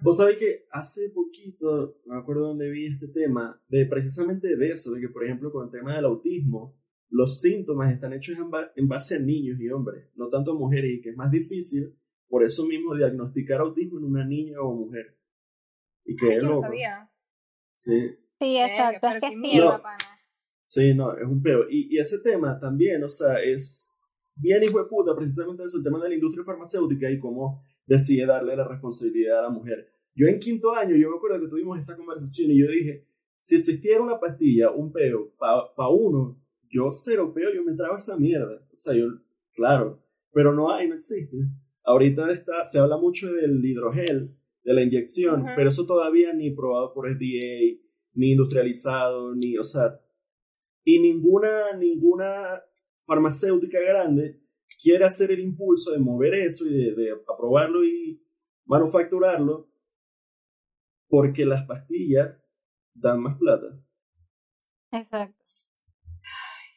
[0.00, 4.68] Vos sabés que hace poquito, no me acuerdo dónde vi este tema, de precisamente de
[4.68, 6.76] eso, de que por ejemplo con el tema del autismo,
[7.10, 8.36] los síntomas están hechos
[8.74, 11.94] en, base a niños y hombres, no tanto a mujeres, y que es más difícil,
[12.28, 15.18] por eso mismo, diagnosticar autismo en una niña o mujer.
[16.06, 17.10] Y que es sabía.
[17.76, 18.16] Sí.
[18.40, 19.08] Sí, exacto.
[19.08, 19.58] es que sí.
[19.58, 19.82] No,
[20.62, 21.66] sí, no, es un peor.
[21.70, 23.90] Y, y, ese tema también, o sea, es
[24.34, 28.26] bien hijo de puta, precisamente eso, el tema de la industria farmacéutica y cómo decide
[28.26, 29.92] darle la responsabilidad a la mujer.
[30.14, 33.56] Yo en quinto año, yo me acuerdo que tuvimos esa conversación y yo dije, si
[33.56, 36.40] existiera una pastilla, un peo, para pa uno,
[36.70, 38.62] yo cero peo, yo me trago esa mierda.
[38.72, 39.06] O sea, yo,
[39.54, 41.36] claro, pero no hay, no existe.
[41.84, 46.92] Ahorita está, se habla mucho del hidrogel, de la inyección, pero eso todavía ni probado
[46.94, 47.80] por FDA,
[48.14, 49.98] ni industrializado, ni, o sea,
[50.84, 52.62] y ninguna, ninguna
[53.04, 54.41] farmacéutica grande
[54.82, 58.20] quiere hacer el impulso de mover eso y de, de aprobarlo y
[58.64, 59.68] manufacturarlo
[61.08, 62.36] porque las pastillas
[62.94, 63.66] dan más plata.
[64.90, 65.42] Exacto.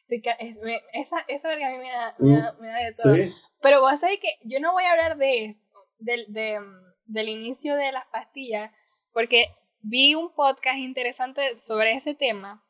[0.08, 3.16] Esa, esa verga a mí me da, me da, me da de todo.
[3.60, 6.58] Pero vos sabés que yo no voy a hablar de eso, del, de,
[7.06, 8.70] del inicio de las pastillas,
[9.12, 9.46] porque
[9.80, 12.64] vi un podcast interesante sobre ese tema,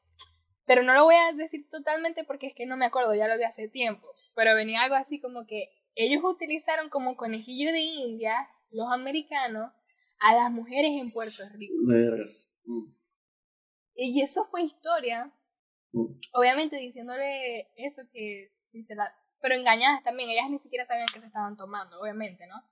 [0.65, 3.37] pero no lo voy a decir totalmente porque es que no me acuerdo, ya lo
[3.37, 8.49] vi hace tiempo, pero venía algo así como que ellos utilizaron como conejillo de India,
[8.71, 9.73] los americanos,
[10.21, 11.75] a las mujeres en Puerto Rico.
[12.65, 12.93] Mm.
[13.95, 15.33] Y eso fue historia,
[15.93, 16.21] mm.
[16.35, 19.13] obviamente diciéndole eso que si se la...
[19.41, 22.63] Pero engañadas también, ellas ni siquiera sabían que se estaban tomando, obviamente, ¿no?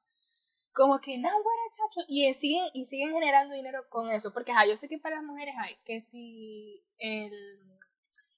[0.75, 4.77] como que, no, bueno, chacho, y siguen, y siguen generando dinero con eso, porque yo
[4.77, 7.74] sé que para las mujeres hay, que si el,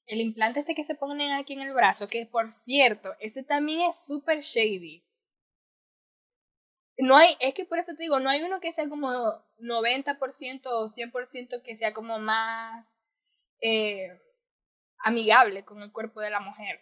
[0.06, 3.90] el implante este que se ponen aquí en el brazo, que por cierto, ese también
[3.90, 5.04] es súper shady.
[6.98, 9.08] No hay, es que por eso te digo, no hay uno que sea como
[9.58, 12.86] 90% o 100% que sea como más
[13.60, 14.18] eh,
[14.98, 16.80] amigable con el cuerpo de la mujer.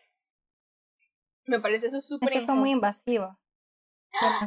[1.47, 3.37] Me parece eso súper es que muy invasivo.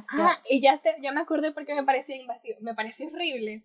[0.10, 2.58] Ah, y ya, ya me acordé porque me parecía invasivo.
[2.62, 3.64] Me pareció horrible.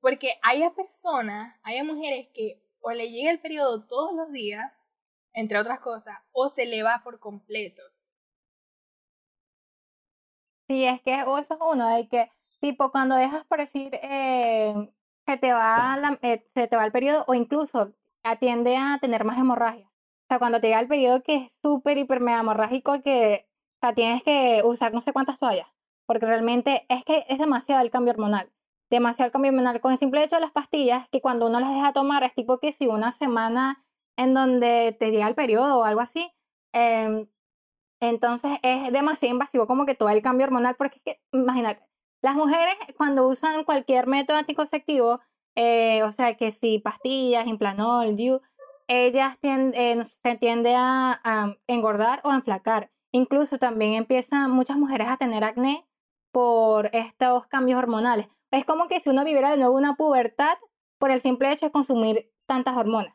[0.00, 4.72] Porque hay personas, hay mujeres que o le llega el periodo todos los días,
[5.32, 7.82] entre otras cosas, o se le va por completo.
[10.68, 14.74] Sí, es que eso es uno, de que, tipo, cuando dejas por decir, eh,
[15.40, 19.86] te va eh, se te va el periodo, o incluso atiende a tener más hemorragia.
[19.86, 23.80] O sea, cuando te llega el periodo que es súper, hiper, mega hemorrágico, que o
[23.80, 25.66] sea, tienes que usar no sé cuántas toallas,
[26.06, 28.50] porque realmente es que es demasiado el cambio hormonal.
[28.90, 29.80] Demasiado el cambio hormonal.
[29.80, 32.58] Con el simple hecho de las pastillas, que cuando uno las deja tomar es tipo
[32.58, 33.84] que si una semana
[34.16, 36.32] en donde te llega el periodo o algo así,
[36.72, 37.28] em,
[38.00, 41.86] entonces es demasiado invasivo como que todo el cambio hormonal, porque es que, imagínate,
[42.22, 45.20] las mujeres cuando usan cualquier método anticonceptivo,
[45.56, 48.40] eh, o sea, que si pastillas, implanol, DIU,
[48.88, 52.90] ellas tienden, eh, se tiende a, a engordar o a enflacar.
[53.12, 55.86] Incluso también empiezan muchas mujeres a tener acné
[56.32, 58.28] por estos cambios hormonales.
[58.50, 60.56] Es como que si uno viviera de nuevo una pubertad
[60.98, 63.14] por el simple hecho de consumir tantas hormonas.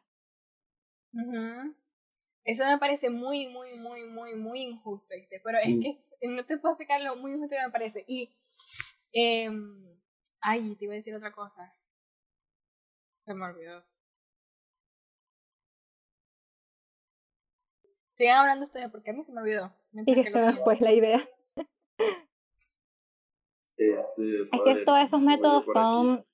[2.45, 5.08] Eso me parece muy, muy, muy, muy, muy injusto,
[5.43, 5.82] Pero es mm.
[5.82, 8.06] que no te puedo explicar lo muy injusto que me parece.
[8.08, 8.36] Y,
[9.13, 9.50] eh,
[10.41, 11.74] ay, te iba a decir otra cosa.
[13.26, 13.84] Se me olvidó.
[18.13, 19.76] Sigan hablando ustedes porque a mí se me olvidó.
[19.91, 21.19] Y que, se me fue la idea.
[23.78, 26.26] Este, es que todos esos métodos son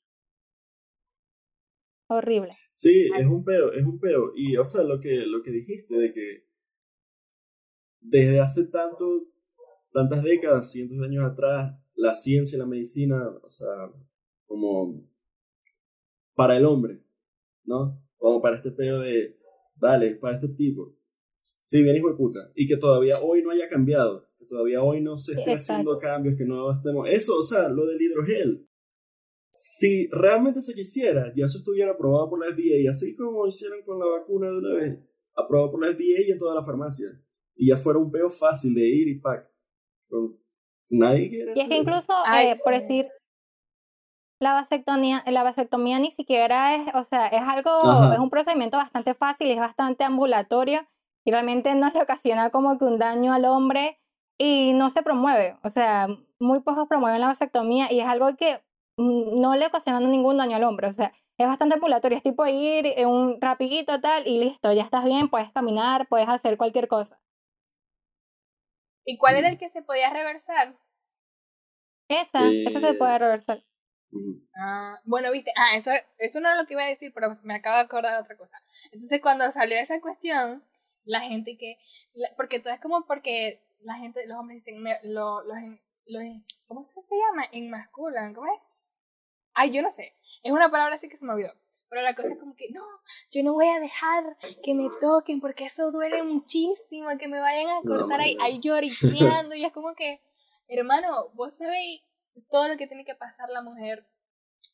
[2.08, 2.56] horribles.
[2.70, 4.34] Sí, es un peo, es un peo.
[4.36, 6.46] Y, o sea, lo que, lo que dijiste de que
[8.02, 9.28] desde hace tanto,
[9.92, 13.68] tantas décadas, cientos de años atrás, la ciencia y la medicina, o sea,
[14.46, 15.08] como
[16.36, 17.04] para el hombre,
[17.64, 18.02] ¿no?
[18.18, 19.38] Como para este peo de,
[19.76, 20.96] dale, para este tipo.
[21.64, 22.52] Sí, bien hijo de puta.
[22.56, 24.31] Y que todavía hoy no haya cambiado.
[24.52, 27.08] Todavía hoy no se esté haciendo cambios, que no estemos...
[27.08, 28.68] Eso, o sea, lo del hidrogel.
[29.50, 33.82] Si realmente se quisiera, ya eso estuviera aprobado por la FDA, y así como hicieron
[33.86, 35.00] con la vacuna de una vez,
[35.38, 37.08] aprobado por la FDA y en toda la farmacia.
[37.56, 39.50] Y ya fuera un peo fácil de ir y pack.
[40.90, 43.08] nadie quiere Y es que incluso, eh, por decir,
[44.42, 47.72] la vasectomía, la vasectomía ni siquiera es, o sea, es algo,
[48.12, 50.82] es un procedimiento bastante fácil, es bastante ambulatorio
[51.24, 54.01] y realmente no le ocasiona como que un daño al hombre
[54.44, 55.56] y no se promueve.
[55.64, 56.08] O sea,
[56.40, 58.60] muy pocos promueven la vasectomía y es algo que
[58.98, 60.88] mm, no le ocasiona ningún daño al hombre.
[60.88, 64.82] O sea, es bastante ambulatorio, es tipo ir en un rapidito tal y listo, ya
[64.82, 67.20] estás bien, puedes caminar, puedes hacer cualquier cosa.
[69.06, 70.76] ¿Y cuál era el que se podía reversar?
[72.08, 73.64] Esa, esa se puede reversar.
[74.60, 77.56] Ah, bueno, viste, ah, eso, eso no es lo que iba a decir, pero me
[77.56, 78.58] acabo de acordar otra cosa.
[78.92, 80.64] Entonces, cuando salió esa cuestión,
[81.06, 81.78] la gente que,
[82.36, 85.58] porque todo es como porque la gente, los hombres dicen, lo, los,
[86.06, 86.24] los,
[86.66, 87.46] ¿cómo es que se llama?
[87.52, 88.60] Enmasculan, ¿cómo es?
[89.54, 91.54] Ay, yo no sé, es una palabra así que se me olvidó.
[91.90, 92.86] Pero la cosa es como que, no,
[93.32, 97.68] yo no voy a dejar que me toquen porque eso duele muchísimo, que me vayan
[97.70, 99.56] a cortar ahí, ahí lloriqueando.
[99.56, 100.22] y es como que,
[100.70, 102.02] hermano, vos sabéis
[102.50, 104.08] todo lo que tiene que pasar la mujer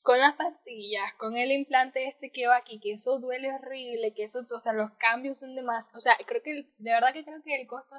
[0.04, 4.24] con las pastillas, con el implante este que va aquí, que eso duele horrible, que
[4.24, 7.42] eso, o sea, los cambios son demasiado, o sea, creo que, de verdad que creo
[7.44, 7.96] que el costo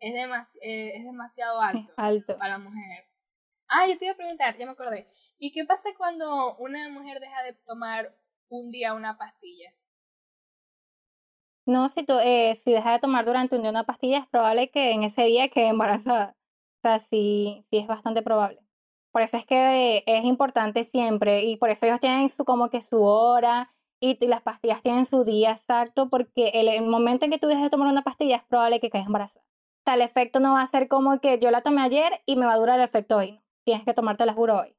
[0.00, 3.04] es, eh, es demasiado alto, alto para la mujer.
[3.68, 5.06] Ah, yo te iba a preguntar, ya me acordé.
[5.38, 8.14] ¿Y qué pasa cuando una mujer deja de tomar
[8.48, 9.72] un día una pastilla?
[11.66, 14.70] No, si, tú, eh, si deja de tomar durante un día una pastilla, es probable
[14.70, 16.36] que en ese día quede embarazada.
[16.78, 18.60] O sea, sí, sí es bastante probable.
[19.12, 22.80] Por eso es que es importante siempre y por eso ellos tienen su como que
[22.80, 27.48] su hora y, las pastillas tienen su día exacto porque el, momento en que tú
[27.48, 29.44] dejes de tomar una pastilla es probable que quedes embarazada.
[29.80, 32.36] O sea, el efecto no va a ser como que yo la tomé ayer y
[32.36, 33.40] me va a durar el efecto hoy.
[33.64, 34.76] Tienes que tomarte la juro hoy.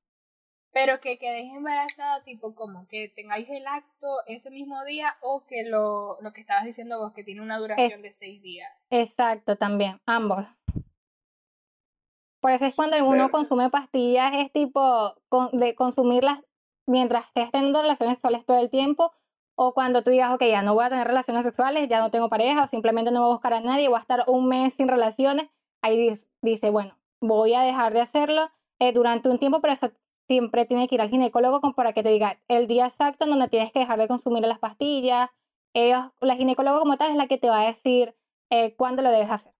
[0.74, 5.64] Pero que quedes embarazada, tipo como que tengáis el acto ese mismo día o que
[5.64, 8.72] lo, lo que estabas diciendo vos, que tiene una duración de seis días.
[8.90, 10.46] Exacto, también, ambos.
[12.40, 15.16] Por eso es cuando uno consume pastillas, es tipo
[15.52, 16.40] de consumirlas
[16.88, 19.12] mientras estés teniendo relaciones sexuales todo el tiempo,
[19.56, 22.30] o cuando tú digas, ok, ya no voy a tener relaciones sexuales, ya no tengo
[22.30, 24.88] pareja, o simplemente no voy a buscar a nadie, voy a estar un mes sin
[24.88, 25.50] relaciones,
[25.82, 29.92] ahí dice, bueno, voy a dejar de hacerlo eh, durante un tiempo, pero eso
[30.28, 33.72] siempre tiene que ir al ginecólogo para que te diga el día exacto donde tienes
[33.72, 35.30] que dejar de consumir las pastillas.
[35.74, 38.16] Ellos, la ginecóloga como tal es la que te va a decir
[38.50, 39.54] eh, cuándo lo debes hacer.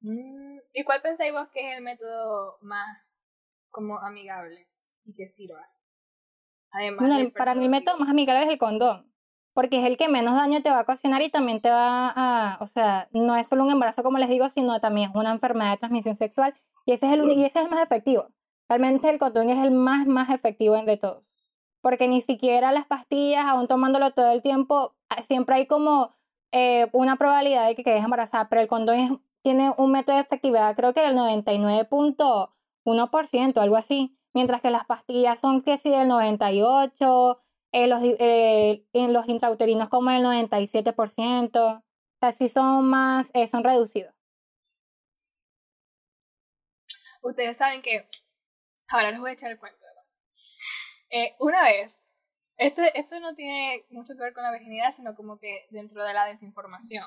[0.00, 2.98] Mm, ¿Y cuál pensáis vos que es el método más
[3.70, 4.68] como amigable
[5.04, 5.66] y que sirva?
[6.72, 9.12] Además para mí el método más amigable es el condón,
[9.52, 12.58] porque es el que menos daño te va a ocasionar y también te va a,
[12.60, 15.72] o sea, no es solo un embarazo como les digo, sino también es una enfermedad
[15.72, 16.54] de transmisión sexual
[16.86, 18.28] y ese es el, y ese es el más efectivo.
[18.68, 21.28] Realmente el condón es el más, más efectivo de todos,
[21.80, 26.14] porque ni siquiera las pastillas, aún tomándolo todo el tiempo, ah, siempre hay como
[26.52, 29.10] eh, una probabilidad de que quedes embarazada, pero el condón es
[29.42, 35.40] tiene un método de efectividad creo que del 99.1%, algo así, mientras que las pastillas
[35.40, 37.38] son que sí del 98%,
[37.72, 41.82] en los, eh, en los intrauterinos como el 97%, o
[42.20, 44.14] sea, sí son más, eh, son reducidos.
[47.22, 48.08] Ustedes saben que,
[48.88, 49.78] ahora les voy a echar el cuento.
[51.14, 51.92] Eh, una vez,
[52.56, 56.14] este, esto no tiene mucho que ver con la virginidad, sino como que dentro de
[56.14, 57.04] la desinformación.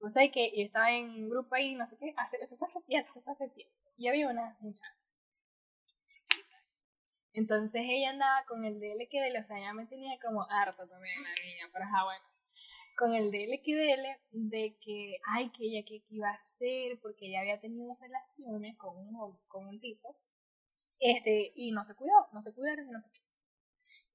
[0.00, 2.66] O sea, que yo estaba en un grupo ahí, no sé qué, hace, eso fue
[2.68, 3.74] hace tiempo, eso fue hace tiempo.
[3.96, 5.09] Y había una muchacha.
[7.32, 11.30] Entonces ella andaba con el DLQDL, o sea, ella me tenía como harta también la
[11.44, 12.24] niña, pero ajá, bueno.
[12.96, 17.60] Con el DLQDL de que, ay, que ella qué iba a hacer, porque ella había
[17.60, 20.18] tenido relaciones con un, con un tipo,
[20.98, 23.20] este, y no se cuidó, no se cuidaron, no se qué.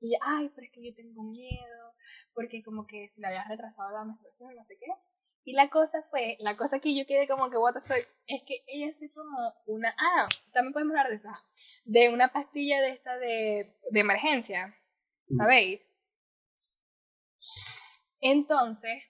[0.01, 1.95] Y ay, pero es que yo tengo miedo,
[2.33, 4.91] porque como que si le había retrasado la menstruación, no sé qué.
[5.45, 8.41] Y la cosa fue, la cosa que yo quedé como que, what the fuck, es
[8.47, 11.33] que ella se tomó una, ah, también podemos hablar de esa,
[11.85, 14.75] de una pastilla de esta de, de emergencia.
[15.37, 15.81] ¿sabéis?
[18.19, 19.03] Entonces,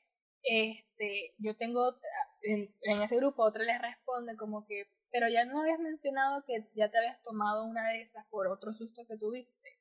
[0.44, 1.98] este, yo tengo,
[2.42, 6.70] en, en ese grupo otra le responde como que, pero ya no habías mencionado que
[6.76, 9.80] ya te habías tomado una de esas por otro susto que tuviste.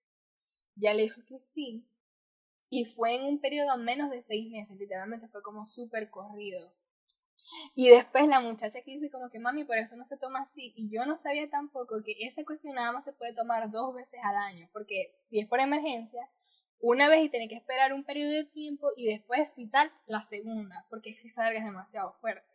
[0.76, 1.88] Ya le dijo que sí,
[2.70, 6.72] y fue en un periodo menos de seis meses, literalmente fue como súper corrido.
[7.74, 10.72] Y después la muchacha que dice como que mami, por eso no se toma así.
[10.76, 14.20] Y yo no sabía tampoco que esa cuestión nada más se puede tomar dos veces
[14.22, 14.68] al año.
[14.72, 16.28] Porque si es por emergencia,
[16.80, 20.22] una vez y tiene que esperar un periodo de tiempo y después, si tal, la
[20.22, 20.86] segunda.
[20.90, 22.54] Porque es que es demasiado fuerte.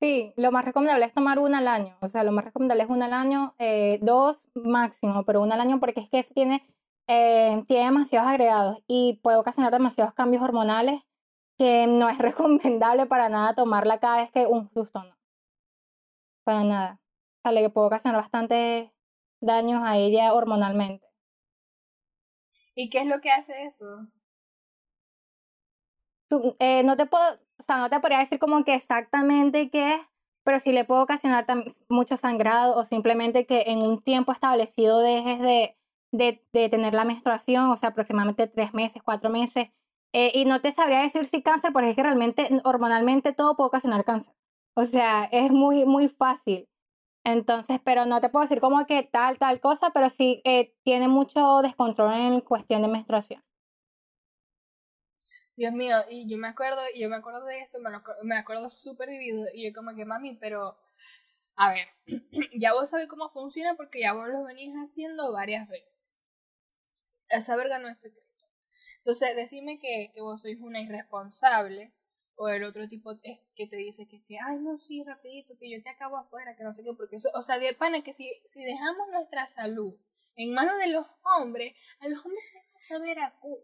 [0.00, 1.96] Sí, lo más recomendable es tomar una al año.
[2.00, 5.60] O sea, lo más recomendable es una al año, eh, dos máximo, pero una al
[5.60, 6.66] año porque es que tiene,
[7.06, 11.02] eh, tiene demasiados agregados y puede ocasionar demasiados cambios hormonales
[11.58, 15.16] que no es recomendable para nada tomarla cada vez que un susto no.
[16.44, 17.00] Para nada.
[17.42, 18.90] Sale que puede ocasionar bastantes
[19.40, 21.06] daños a ella hormonalmente.
[22.74, 24.08] ¿Y qué es lo que hace eso?
[26.58, 27.22] eh, no te puedo,
[27.58, 30.00] o sea, no te podría decir como que exactamente qué es,
[30.42, 31.46] pero sí le puede ocasionar
[31.88, 35.76] mucho sangrado o simplemente que en un tiempo establecido dejes de,
[36.16, 39.68] de, tener la menstruación, o sea, aproximadamente tres meses, cuatro meses.
[40.12, 43.68] Eh, y no te sabría decir si cáncer, porque es que realmente hormonalmente todo puede
[43.68, 44.34] ocasionar cáncer.
[44.74, 46.68] O sea, es muy, muy fácil.
[47.24, 51.08] Entonces, pero no te puedo decir como que tal, tal cosa, pero sí eh, tiene
[51.08, 53.42] mucho descontrol en cuestión de menstruación.
[55.56, 57.90] Dios mío, y yo me acuerdo, y yo me acuerdo de eso, me,
[58.24, 60.76] me acuerdo súper vivido, y yo como que mami, pero,
[61.56, 61.88] a ver,
[62.60, 66.06] ya vos sabés cómo funciona porque ya vos lo venís haciendo varias veces.
[67.28, 68.20] Esa verga no es secreto.
[68.98, 71.92] Entonces, decime que, que vos sois una irresponsable,
[72.36, 75.70] o el otro tipo es que te dice que que, ay, no, sí, rapidito, que
[75.70, 78.12] yo te acabo afuera, que no sé qué, porque eso, o sea, de pana que
[78.12, 79.94] si, si dejamos nuestra salud
[80.36, 83.62] en manos de los hombres, a los hombres les va a saber a culo,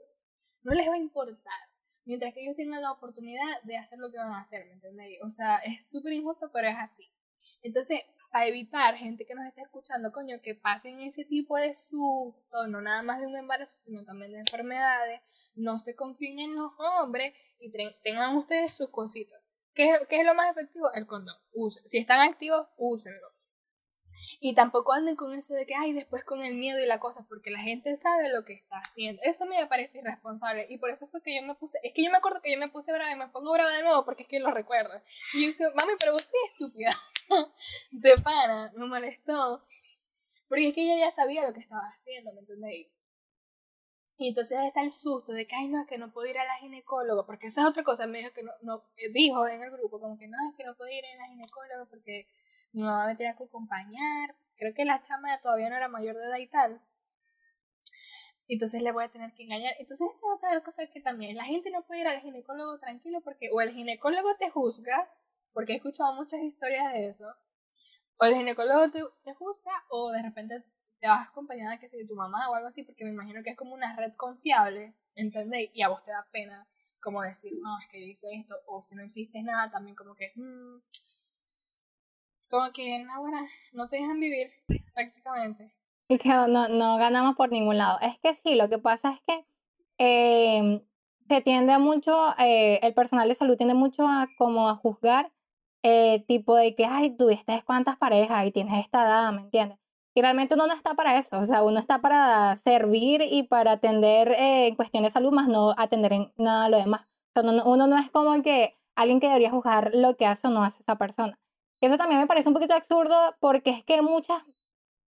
[0.62, 1.70] no les va a importar
[2.04, 5.18] mientras que ellos tengan la oportunidad de hacer lo que van a hacer, ¿me entendéis?
[5.22, 7.08] O sea, es súper injusto, pero es así.
[7.62, 12.66] Entonces, para evitar gente que nos está escuchando, coño, que pasen ese tipo de susto,
[12.68, 15.20] no nada más de un embarazo, sino también de enfermedades,
[15.54, 17.72] no se confíen en los hombres y
[18.02, 19.40] tengan ustedes sus cositas.
[19.74, 20.92] ¿Qué, ¿Qué, es lo más efectivo?
[20.94, 21.36] El condón.
[21.86, 23.29] Si están activos, úsenlo.
[24.40, 27.24] Y tampoco anden con eso de que, ay, después con el miedo y la cosa,
[27.28, 29.20] porque la gente sabe lo que está haciendo.
[29.24, 30.66] Eso me parece irresponsable.
[30.68, 32.58] Y por eso fue que yo me puse, es que yo me acuerdo que yo
[32.58, 34.94] me puse brava y me pongo brava de nuevo porque es que lo recuerdo.
[35.34, 36.96] Y yo dije, mami, pero vos sí estúpida.
[37.90, 39.64] de pana, me molestó.
[40.48, 42.88] Porque es que ella ya sabía lo que estaba haciendo, ¿me entendéis?
[44.20, 46.44] Y entonces está el susto de que, ay, no, es que no puedo ir a
[46.44, 49.62] la ginecóloga, porque esa es otra cosa, me dijo que no, no, eh, dijo en
[49.62, 52.26] el grupo, como que no, es que no puedo ir a la ginecóloga porque
[52.72, 56.24] mi mamá me tenía que acompañar, creo que la chama todavía no era mayor de
[56.24, 56.82] edad y tal.
[58.48, 59.74] Entonces le voy a tener que engañar.
[59.78, 63.20] Entonces esa es otra cosa que también la gente no puede ir al ginecólogo tranquilo
[63.22, 65.08] porque o el ginecólogo te juzga,
[65.52, 67.26] porque he escuchado muchas historias de eso,
[68.18, 70.64] o el ginecólogo te, te juzga o de repente
[71.00, 73.50] te vas acompañada que sea de tu mamá o algo así, porque me imagino que
[73.50, 75.70] es como una red confiable, ¿entendéis?
[75.72, 76.68] Y a vos te da pena
[77.00, 80.14] como decir, no, es que yo hice esto, o si no hiciste nada, también como
[80.14, 80.78] que, mmm,
[82.50, 84.50] como que en ahora no te dejan vivir
[84.92, 85.72] prácticamente.
[86.08, 87.98] Y que no, no ganamos por ningún lado.
[88.00, 89.46] Es que sí, lo que pasa es que
[89.98, 90.82] eh,
[91.28, 95.30] se tiende mucho, eh, el personal de salud tiende mucho a como a juzgar,
[95.82, 99.78] eh, tipo de que, ay, tuviste cuántas parejas y tienes esta edad, ¿me entiendes?
[100.14, 103.72] Y realmente uno no está para eso, o sea, uno está para servir y para
[103.72, 107.02] atender eh, en cuestión de salud, más no atender en nada lo demás.
[107.34, 110.48] O sea, uno, uno no es como que alguien que debería juzgar lo que hace
[110.48, 111.38] o no hace esa persona.
[111.80, 114.42] Eso también me parece un poquito absurdo porque es que muchas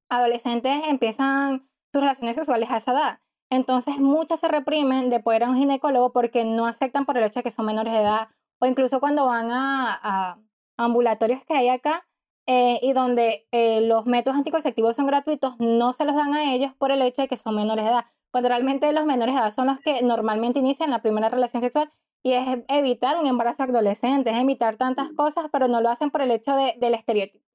[0.09, 3.19] adolescentes empiezan sus relaciones sexuales a esa edad.
[3.49, 7.23] Entonces muchas se reprimen de poder ir a un ginecólogo porque no aceptan por el
[7.23, 10.37] hecho de que son menores de edad o incluso cuando van a,
[10.77, 12.07] ambulatorios que hay acá
[12.45, 16.73] eh, y donde eh, los métodos anticonceptivos son gratuitos, no se los dan a ellos
[16.77, 18.05] por el hecho de que son menores de edad.
[18.31, 21.91] Cuando realmente los menores de edad son los que normalmente inician la primera relación sexual
[22.23, 26.21] y es evitar un embarazo adolescente, es evitar tantas cosas, pero no lo hacen por
[26.21, 27.45] el hecho de, del estereotipo,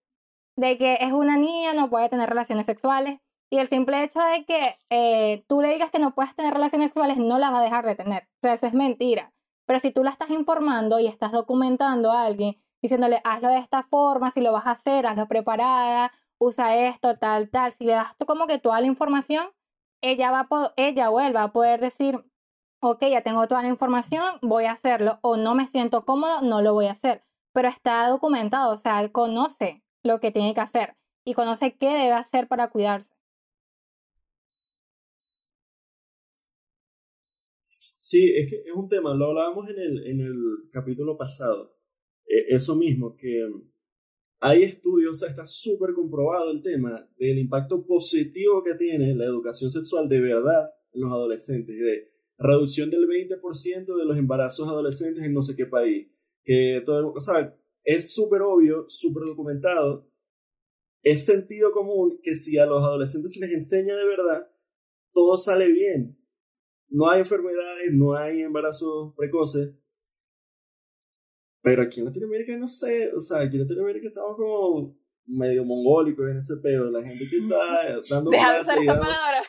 [0.56, 4.44] de que es una niña, no puede tener relaciones sexuales, y el simple hecho de
[4.46, 7.62] que eh, tú le digas que no puedes tener relaciones sexuales no las va a
[7.62, 9.32] dejar de tener, o sea, eso es mentira.
[9.66, 13.82] Pero si tú la estás informando y estás documentando a alguien, diciéndole, hazlo de esta
[13.82, 18.16] forma, si lo vas a hacer, hazlo preparada, usa esto, tal, tal, si le das
[18.16, 19.46] tú como que toda la información,
[20.02, 22.22] ella, va a ella o él va a poder decir,
[22.90, 26.62] ok, ya tengo toda la información, voy a hacerlo, o no me siento cómodo, no
[26.62, 27.22] lo voy a hacer.
[27.52, 31.86] Pero está documentado, o sea, él conoce lo que tiene que hacer y conoce qué
[31.86, 33.14] debe hacer para cuidarse.
[37.96, 41.74] Sí, es que es un tema, lo hablábamos en el, en el capítulo pasado,
[42.26, 43.48] e, eso mismo, que
[44.40, 49.24] hay estudios, o sea, está súper comprobado el tema del impacto positivo que tiene la
[49.24, 55.24] educación sexual de verdad en los adolescentes, de reducción del 20% de los embarazos adolescentes
[55.24, 56.08] en no sé qué país.
[56.44, 60.10] Que todo, o sea, es súper obvio, súper documentado.
[61.02, 64.50] Es sentido común que si a los adolescentes se les enseña de verdad,
[65.12, 66.18] todo sale bien.
[66.88, 69.74] No hay enfermedades, no hay embarazos precoces.
[71.62, 76.28] Pero aquí en Latinoamérica no sé, o sea, aquí en Latinoamérica estamos como medio mongólicos
[76.30, 76.90] en ese pedo.
[76.90, 79.42] La gente que está dando Deja de usar esa palabra.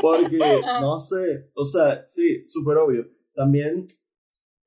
[0.00, 0.38] Porque,
[0.80, 3.08] no sé, o sea, sí, súper obvio.
[3.34, 3.88] También,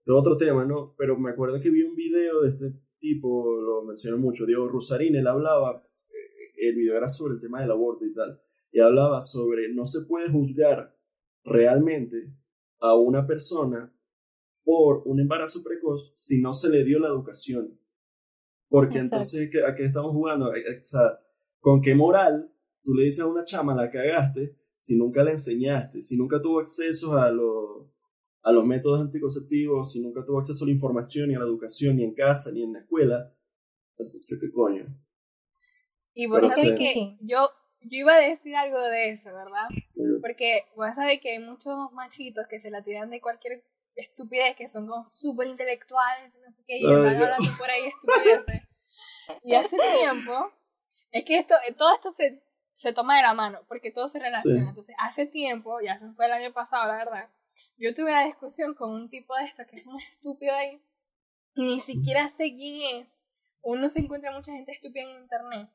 [0.06, 0.94] de otro tema, ¿no?
[0.98, 5.16] Pero me acuerdo que vi un video de este tipo, lo mencioné mucho, Diego Rusarín,
[5.16, 8.42] él hablaba, eh, el video era sobre el tema del aborto y tal,
[8.72, 10.96] y hablaba sobre no se puede juzgar
[11.44, 12.34] realmente
[12.80, 13.94] a una persona
[14.64, 17.80] por un embarazo precoz si no se le dio la educación.
[18.70, 19.16] Porque Exacto.
[19.16, 20.54] entonces, ¿qué- ¿a qué estamos jugando?
[20.54, 21.20] Eh, eh, O sea,
[21.62, 22.52] ¿con qué moral
[22.84, 26.60] tú le dices a una chama la cagaste si nunca le enseñaste, si nunca tuvo
[26.60, 27.88] acceso a, los
[28.44, 31.98] a los métodos anticonceptivos, si nunca tuvo acceso a la información, ni a la educación,
[31.98, 33.34] ni en casa, ni en la escuela?
[33.98, 34.86] Entonces, ¿qué coño?
[36.14, 37.50] Y vos sabés que yo,
[37.82, 39.68] yo iba a decir algo de eso, ¿verdad?
[40.22, 43.64] Porque vos sabés que hay muchos machitos que se la tiran de cualquier
[43.96, 46.98] estupidez, que son como súper intelectuales y no sé qué, y no.
[46.98, 48.62] hablando por ahí estupideces.
[49.44, 50.54] Y hace tiempo,
[51.12, 52.42] es que esto, todo esto se,
[52.78, 54.62] se toma de la mano, porque todo se relaciona.
[54.62, 54.70] Sí.
[54.70, 57.28] Entonces, hace tiempo, ya se fue el año pasado, la verdad,
[57.76, 60.80] yo tuve una discusión con un tipo de esto que es un estúpido ahí,
[61.56, 63.32] ni siquiera sé quién es.
[63.64, 65.70] Uno se encuentra mucha gente estúpida en internet.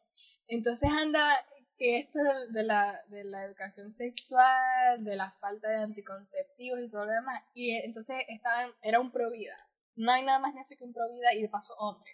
[0.46, 1.44] Entonces anda
[1.76, 7.06] que esto de, la, de la educación sexual, de la falta de anticonceptivos y todo
[7.06, 7.42] lo demás.
[7.52, 9.56] Y entonces estaban, era un pro vida.
[9.96, 12.12] No hay nada más necio que un pro vida y de paso hombre.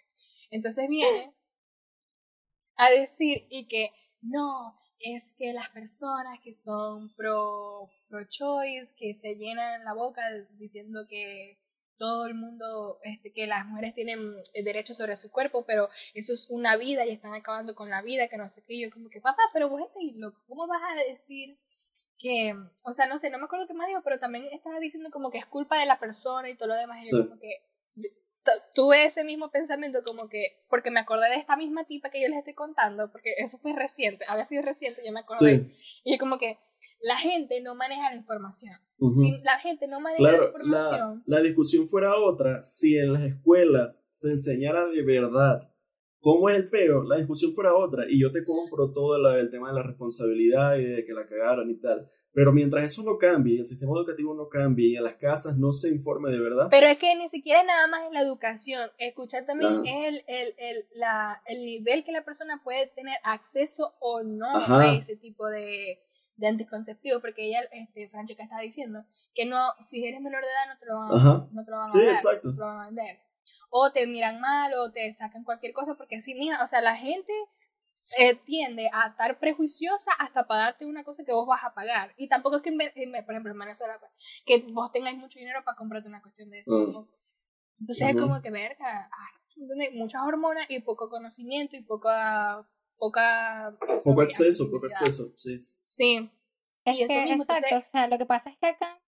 [0.49, 1.31] Entonces viene
[2.75, 3.91] a decir y que
[4.21, 10.21] no, es que las personas que son pro, pro choice, que se llenan la boca
[10.57, 11.57] diciendo que
[11.97, 14.19] todo el mundo, este, que las mujeres tienen
[14.53, 18.01] el derecho sobre su cuerpo, pero eso es una vida y están acabando con la
[18.01, 20.81] vida, que no sé qué, yo como que, papá, pero vos estás loco, ¿cómo vas
[20.81, 21.57] a decir
[22.17, 22.53] que,
[22.83, 25.29] o sea, no sé, no me acuerdo qué más dijo, pero también estaba diciendo como
[25.29, 27.17] que es culpa de la persona y todo lo demás, y Sí.
[27.17, 27.49] como que
[28.73, 32.27] tuve ese mismo pensamiento como que, porque me acordé de esta misma tipa que yo
[32.27, 36.01] les estoy contando, porque eso fue reciente, había sido reciente, yo me acordé, Sí.
[36.05, 36.57] y yo como que
[37.01, 38.75] la gente no maneja la información,
[39.43, 44.03] la gente no maneja la información, la, la discusión fuera otra si en las escuelas
[44.09, 45.69] se enseñara de verdad
[46.19, 49.69] cómo es el peo, la discusión fuera otra y yo te compro todo el tema
[49.69, 52.09] de la responsabilidad y de que la cagaron y tal.
[52.31, 55.71] Pero mientras eso no cambie, el sistema educativo no cambie y en las casas no
[55.71, 58.89] se informe de verdad, Pero es que ni siquiera es nada más en la educación.
[58.99, 63.95] Escuchar también es el, el, el, la, el nivel que la persona puede tener acceso
[63.99, 64.79] o no Ajá.
[64.81, 65.99] a ese tipo de,
[66.37, 67.19] de anticonceptivos.
[67.19, 69.03] Porque ella, este, Francesca está diciendo
[69.33, 69.57] que no,
[69.87, 71.47] si eres menor de edad no te lo van, a- Ajá.
[71.51, 72.47] no te lo van Sí, a dar, exacto.
[72.49, 73.19] no te lo van a vender.
[73.71, 76.95] O te miran mal o te sacan cualquier cosa porque así, mija, o sea, la
[76.95, 77.33] gente
[78.17, 82.13] eh, tiende a estar prejuiciosa hasta para darte una cosa que vos vas a pagar.
[82.17, 84.11] Y tampoco es que, en ve- por ejemplo, en Venezuela, pues,
[84.45, 86.71] que vos tengáis mucho dinero para comprarte una cuestión de eso.
[86.71, 87.07] Mm.
[87.81, 88.23] Entonces es Ujú.
[88.27, 89.39] como que, verga, ah,
[89.93, 92.67] muchas hormonas y poco conocimiento y poca...
[92.97, 95.57] poca poco acceso, poco acceso, sí.
[95.81, 96.29] Sí.
[96.85, 98.99] Es Y eso que, mismo, exacto, entonces- o sea, lo que pasa es que acá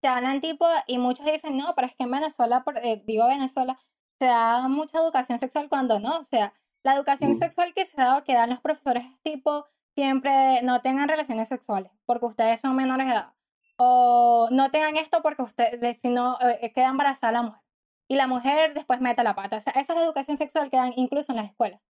[0.00, 3.26] se hablan tipo, y muchos dicen, no, pero es que en Venezuela, por- eh, digo
[3.28, 3.78] Venezuela,
[4.18, 6.52] se da mucha educación sexual cuando no, o sea,
[6.82, 11.08] la educación sexual que se da, que dan los profesores es tipo, siempre no tengan
[11.08, 13.32] relaciones sexuales, porque ustedes son menores de edad,
[13.76, 17.60] o no tengan esto porque ustedes, si no, eh, queda embarazada la mujer,
[18.08, 20.76] y la mujer después mete la pata, o sea, esa es la educación sexual que
[20.76, 21.80] dan incluso en las escuelas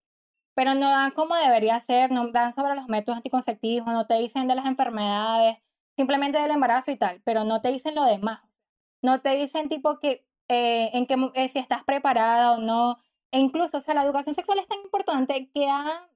[0.54, 4.48] pero no dan como debería ser, no dan sobre los métodos anticonceptivos, no te dicen
[4.48, 5.56] de las enfermedades,
[5.96, 8.40] simplemente del embarazo y tal, pero no te dicen lo demás.
[9.02, 12.98] No te dicen tipo que eh, en que eh, si estás preparada o no.
[13.32, 16.08] E incluso, o sea, la educación sexual es tan importante que, ha,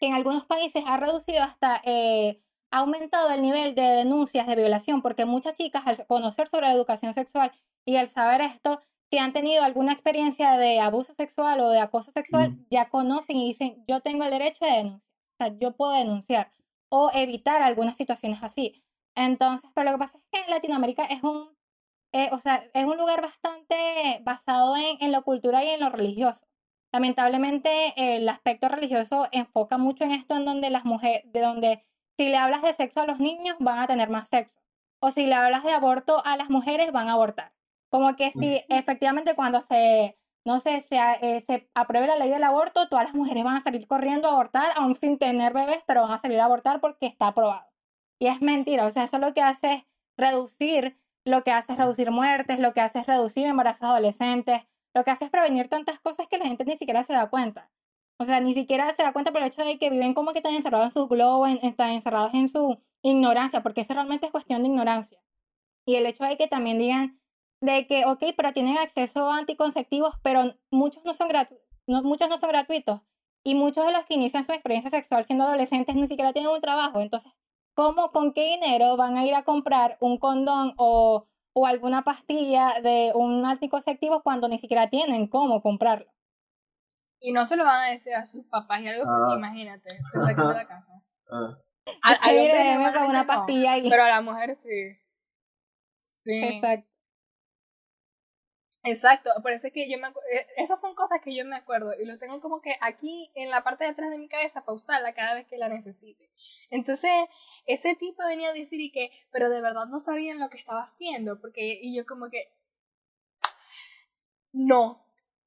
[0.00, 4.56] que en algunos países ha reducido hasta, eh, ha aumentado el nivel de denuncias de
[4.56, 7.52] violación, porque muchas chicas al conocer sobre la educación sexual
[7.86, 8.80] y al saber esto,
[9.10, 12.66] si han tenido alguna experiencia de abuso sexual o de acoso sexual, Mm.
[12.70, 15.02] ya conocen y dicen, yo tengo el derecho de denunciar,
[15.40, 16.52] o sea, yo puedo denunciar
[16.90, 18.82] o evitar algunas situaciones así.
[19.14, 21.56] Entonces, pero lo que pasa es que Latinoamérica es un,
[22.12, 25.88] eh, o sea, es un lugar bastante basado en, en lo cultural y en lo
[25.90, 26.46] religioso.
[26.92, 31.84] Lamentablemente, el aspecto religioso enfoca mucho en esto, en donde las mujeres, de donde
[32.16, 34.58] si le hablas de sexo a los niños, van a tener más sexo.
[35.00, 37.52] O si le hablas de aborto a las mujeres, van a abortar.
[37.90, 42.42] Como que si efectivamente cuando se, no sé, se, eh, se apruebe la ley del
[42.42, 46.02] aborto, todas las mujeres van a salir corriendo a abortar, aún sin tener bebés, pero
[46.02, 47.66] van a salir a abortar porque está aprobado.
[48.18, 49.84] Y es mentira, o sea, eso lo que hace es
[50.16, 54.62] reducir, lo que hace es reducir muertes, lo que hace es reducir embarazos adolescentes,
[54.94, 57.70] lo que hace es prevenir tantas cosas que la gente ni siquiera se da cuenta.
[58.18, 60.38] O sea, ni siquiera se da cuenta por el hecho de que viven como que
[60.38, 64.32] están encerrados en su globo, en- están encerrados en su ignorancia, porque eso realmente es
[64.32, 65.20] cuestión de ignorancia.
[65.86, 67.20] Y el hecho de que también digan
[67.60, 72.28] de que, ok, pero tienen acceso a anticonceptivos, pero muchos no son, gratu no, muchos
[72.28, 73.00] no son gratuitos.
[73.44, 76.60] Y muchos de los que inician su experiencia sexual siendo adolescentes ni siquiera tienen un
[76.60, 77.00] trabajo.
[77.00, 77.32] Entonces,
[77.74, 81.26] ¿cómo, con qué dinero van a ir a comprar un condón o,
[81.58, 86.06] o alguna pastilla de un anticonceptivo cuando ni siquiera tienen cómo comprarlo?
[87.20, 89.38] Y no se lo van a decir a sus papás y algo, porque ah.
[89.38, 90.92] imagínate, te de la casa.
[91.30, 91.58] Ah.
[92.02, 93.88] A, una pastilla ahí.
[93.90, 94.98] Pero a la mujer sí.
[96.24, 96.42] Sí.
[96.42, 96.87] Exacto.
[98.84, 102.18] Exacto, es que yo me eh, esas son cosas que yo me acuerdo y lo
[102.18, 105.34] tengo como que aquí en la parte de atrás de mi cabeza para usarla cada
[105.34, 106.30] vez que la necesite.
[106.70, 107.10] Entonces,
[107.66, 110.82] ese tipo venía a decir y que, pero de verdad no sabían lo que estaba
[110.82, 112.52] haciendo, porque, y yo como que,
[114.52, 115.04] no,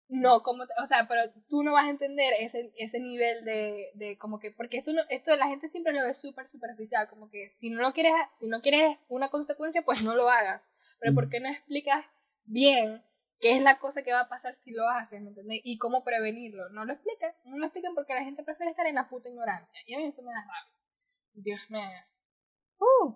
[0.10, 4.18] no, como, o sea, pero tú no vas a entender ese, ese nivel de, de
[4.18, 7.48] como que, porque esto, no, esto la gente siempre lo ve súper superficial, como que
[7.50, 10.62] si no lo quieres, si no quieres una consecuencia, pues no lo hagas,
[11.00, 12.06] pero ¿por qué no explicas
[12.46, 13.02] bien
[13.42, 15.62] qué es la cosa que va a pasar si lo haces, ¿me entiendes?
[15.64, 18.96] Y cómo prevenirlo, no lo explican, no lo explican porque la gente prefiere estar en
[18.96, 20.74] la puta ignorancia, y a mí eso me da rabia,
[21.34, 21.82] Dios mío.
[22.80, 23.16] Uh.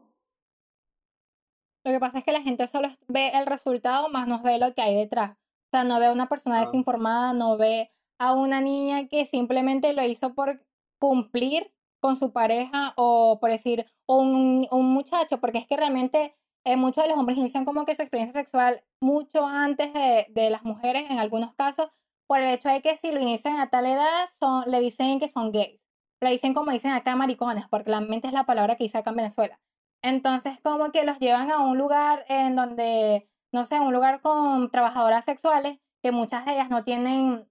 [1.84, 4.74] Lo que pasa es que la gente solo ve el resultado, más no ve lo
[4.74, 5.38] que hay detrás
[5.76, 6.66] sea, no ve a una persona ah.
[6.66, 10.62] desinformada, no ve a una niña que simplemente lo hizo por
[11.00, 16.36] cumplir con su pareja o por decir, un, un muchacho, porque es que realmente
[16.66, 20.50] eh, muchos de los hombres inician como que su experiencia sexual mucho antes de, de,
[20.50, 21.90] las mujeres en algunos casos,
[22.28, 25.28] por el hecho de que si lo inician a tal edad, son, le dicen que
[25.28, 25.80] son gays.
[26.22, 29.12] Le dicen como dicen acá maricones, porque la mente es la palabra que dice acá
[29.12, 29.60] en Venezuela.
[30.02, 34.70] Entonces como que los llevan a un lugar en donde no sé, un lugar con
[34.70, 37.50] trabajadoras sexuales, que muchas de ellas no tienen,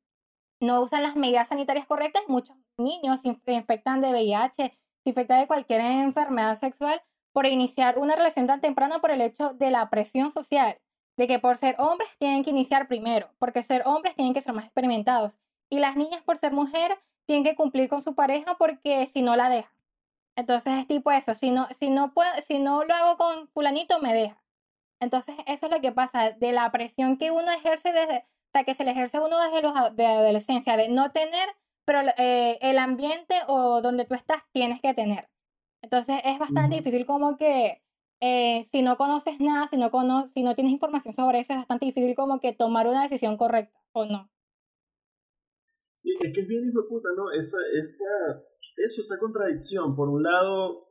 [0.60, 5.46] no usan las medidas sanitarias correctas, muchos niños se infectan de VIH, se infectan de
[5.46, 7.02] cualquier enfermedad sexual
[7.34, 10.78] por iniciar una relación tan temprana por el hecho de la presión social,
[11.18, 14.54] de que por ser hombres tienen que iniciar primero, porque ser hombres tienen que ser
[14.54, 19.06] más experimentados, y las niñas por ser mujer tienen que cumplir con su pareja porque
[19.06, 19.72] si no la dejan.
[20.36, 24.40] Entonces es tipo eso, si no, si no, lo hago con fulanito, me deja.
[25.00, 28.24] Entonces, eso es lo que pasa, de la presión que uno ejerce desde,
[28.54, 31.48] sea, que se le ejerce uno desde los de adolescencia, de no tener,
[31.84, 35.28] pero eh, el ambiente o donde tú estás tienes que tener.
[35.84, 37.82] Entonces, es bastante difícil como que
[38.20, 41.58] eh, si no conoces nada, si no, cono si no tienes información sobre eso, es
[41.58, 44.30] bastante difícil como que tomar una decisión correcta o no.
[45.94, 47.30] Sí, es que es bien hijo de puta, ¿no?
[47.30, 48.42] Esa, esa,
[48.78, 49.94] eso, esa contradicción.
[49.94, 50.88] Por un lado,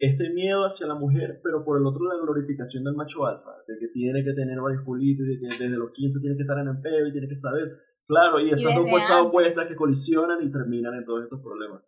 [0.00, 3.78] este miedo hacia la mujer, pero por el otro la glorificación del macho alfa, de
[3.78, 6.58] que tiene que tener varios culitos, y de que desde los 15 tiene que estar
[6.58, 7.70] en el pelo y tiene que saber.
[8.08, 11.82] Claro, y esas dos fuerzas opuestas que colisionan y terminan en todos estos problemas.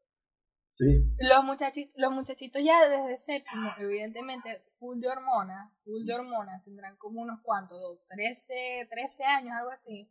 [0.75, 1.07] Sí.
[1.21, 6.97] Los, muchachitos, los muchachitos ya desde séptimo, evidentemente, full de hormonas, full de hormonas, tendrán
[6.97, 10.11] como unos cuantos, 13, 13 años, algo así.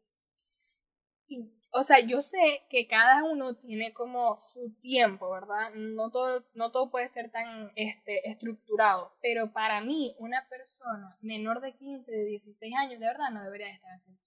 [1.27, 5.71] Y o sea, yo sé que cada uno tiene como su tiempo, ¿verdad?
[5.73, 11.61] No todo, no todo puede ser tan este, estructurado, pero para mí una persona menor
[11.61, 14.23] de 15, de 16 años, de verdad no debería estar haciendo.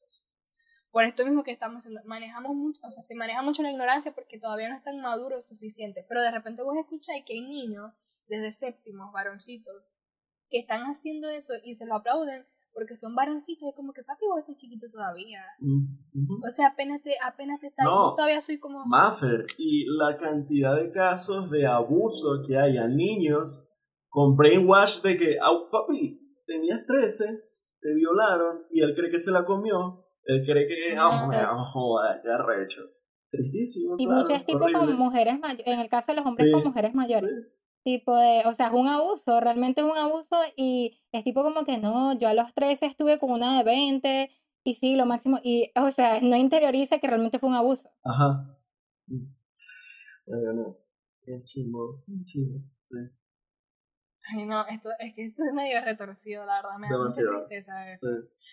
[0.97, 4.14] Por esto mismo que estamos haciendo, manejamos mucho, o sea, se maneja mucho la ignorancia
[4.14, 7.92] porque todavía no están maduros suficiente, pero de repente vos escucháis que hay niños
[8.28, 9.74] desde séptimos, varoncitos,
[10.49, 14.24] que están haciendo eso y se lo aplauden porque son varoncitos, es como que papi,
[14.26, 15.44] vos estás chiquito todavía.
[15.59, 18.86] Mm, o sea, apenas te, apenas te está no, todavía soy como...
[18.86, 23.68] Maffer, y la cantidad de casos de abuso que hay a niños
[24.09, 27.38] con brainwash de que, ah, papi, tenías 13,
[27.82, 32.20] te violaron y él cree que se la comió, él cree que, ah, oh, joder,
[32.22, 32.82] qué arrecho.
[33.30, 33.96] Tristísimo.
[33.98, 37.30] Y muchos tipos con mujeres mayores, en el caso de los hombres con mujeres mayores
[37.86, 41.64] tipo de, o sea, es un abuso, realmente es un abuso y es tipo como
[41.64, 44.28] que no, yo a los 13 estuve con una de 20
[44.64, 47.88] y sí, lo máximo, y o sea, no interioriza que realmente fue un abuso.
[48.02, 48.58] Ajá.
[50.26, 50.78] Bueno,
[51.26, 52.96] es chivo, chivo, sí.
[54.28, 57.92] Ay, no, esto, es que esto es medio retorcido, la verdad, me da mucha tristeza
[57.92, 58.06] eso.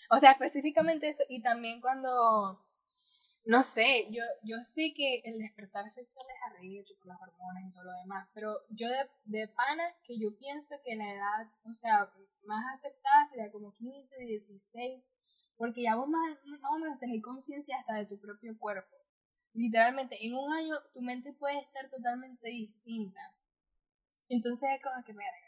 [0.10, 2.60] O sea, específicamente eso, y también cuando
[3.46, 7.72] no sé, yo, yo sé que el despertar sexual es arrecho por las hormonas y
[7.74, 11.74] todo lo demás, pero yo de, de pana que yo pienso que la edad, o
[11.74, 12.10] sea,
[12.46, 15.04] más aceptada sería como 15, 16,
[15.58, 18.96] porque ya vos más, más o menos tenés conciencia hasta de tu propio cuerpo.
[19.54, 23.20] Literalmente, en un año tu mente puede estar totalmente distinta.
[24.30, 25.43] Entonces es como que, verga,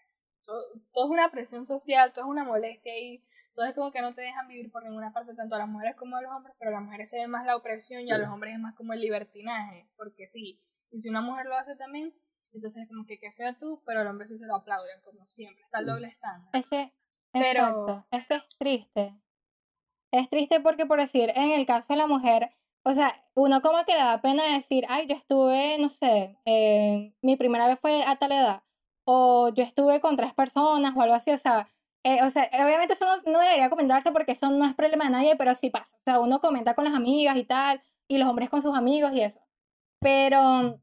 [0.46, 3.24] todo, es una presión social, todo es una molestia y
[3.54, 5.96] todo es como que no te dejan vivir por ninguna parte, tanto a las mujeres
[5.96, 8.18] como a los hombres, pero a las mujeres se ve más la opresión y a
[8.18, 10.60] los hombres es más como el libertinaje, porque sí,
[10.91, 12.14] y si una mujer lo hace también,
[12.54, 15.26] entonces es como que qué feo tú, pero al hombre sí se lo aplauden, como
[15.28, 16.50] siempre, está el doble estándar.
[16.54, 16.93] Es que,
[17.34, 17.48] pero...
[17.60, 19.22] exacto, es que es triste,
[20.12, 22.52] es triste porque, por decir, en el caso de la mujer,
[22.84, 27.14] o sea, uno como que le da pena decir, ay, yo estuve, no sé, eh,
[27.22, 28.64] mi primera vez fue a tal edad,
[29.06, 31.70] o yo estuve con tres personas o algo así, o sea,
[32.03, 35.12] eh, o sea, obviamente eso no, no, debería comentarse porque eso no es problema de
[35.12, 35.89] nadie, pero sí pasa.
[35.93, 39.12] O sea, uno comenta con las amigas y tal, y los hombres con sus amigos
[39.14, 39.39] y eso.
[39.99, 40.80] Pero,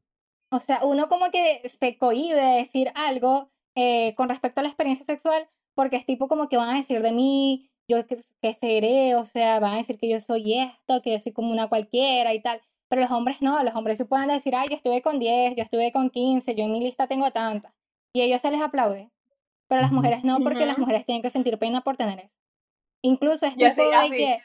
[0.51, 4.69] o sea, uno como que se cohíbe de decir algo eh, con respecto a la
[4.69, 8.23] experiencia sexual porque es tipo como que van a decir de mí, yo que,
[8.59, 11.67] seré, o sea, van a decir que yo soy esto, que yo soy como una
[11.67, 12.61] cualquiera y tal.
[12.89, 15.63] Pero los hombres no, los hombres sí pueden decir, ay, yo estuve con 10, yo
[15.63, 17.73] estuve con 15, yo en mi lista tengo tantas.
[18.13, 19.09] Y ellos se les aplaude.
[19.67, 22.35] Pero las mujeres no, porque las mujeres tienen que sentir pena por tener eso.
[23.01, 24.43] Incluso es tipo de que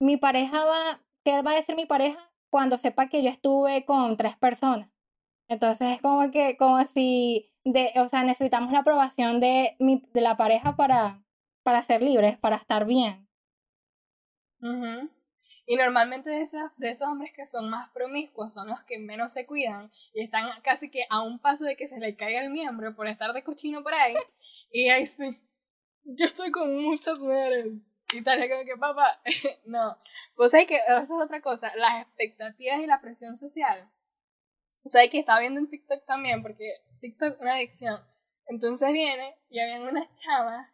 [0.00, 2.18] mi pareja va, ¿qué va a decir mi pareja
[2.50, 4.90] cuando sepa que yo estuve con tres personas?
[5.48, 10.20] Entonces es como que, como si, de, o sea, necesitamos la aprobación de, mi, de
[10.20, 11.22] la pareja para,
[11.62, 13.28] para ser libres, para estar bien.
[15.70, 19.32] Y normalmente de esos, de esos hombres que son más promiscuos son los que menos
[19.32, 22.50] se cuidan y están casi que a un paso de que se le caiga el
[22.50, 24.16] miembro por estar de cochino por ahí.
[24.72, 25.40] Y ahí sí,
[26.02, 27.68] yo estoy con muchas mujeres.
[28.12, 29.22] Y tal, como que papá,
[29.64, 29.96] no.
[30.34, 33.88] Pues hay que, eso es otra cosa, las expectativas y la presión social.
[34.82, 36.64] O sea, que estaba viendo en TikTok también, porque
[37.00, 38.04] TikTok es una adicción.
[38.48, 40.66] Entonces viene y habían unas chavas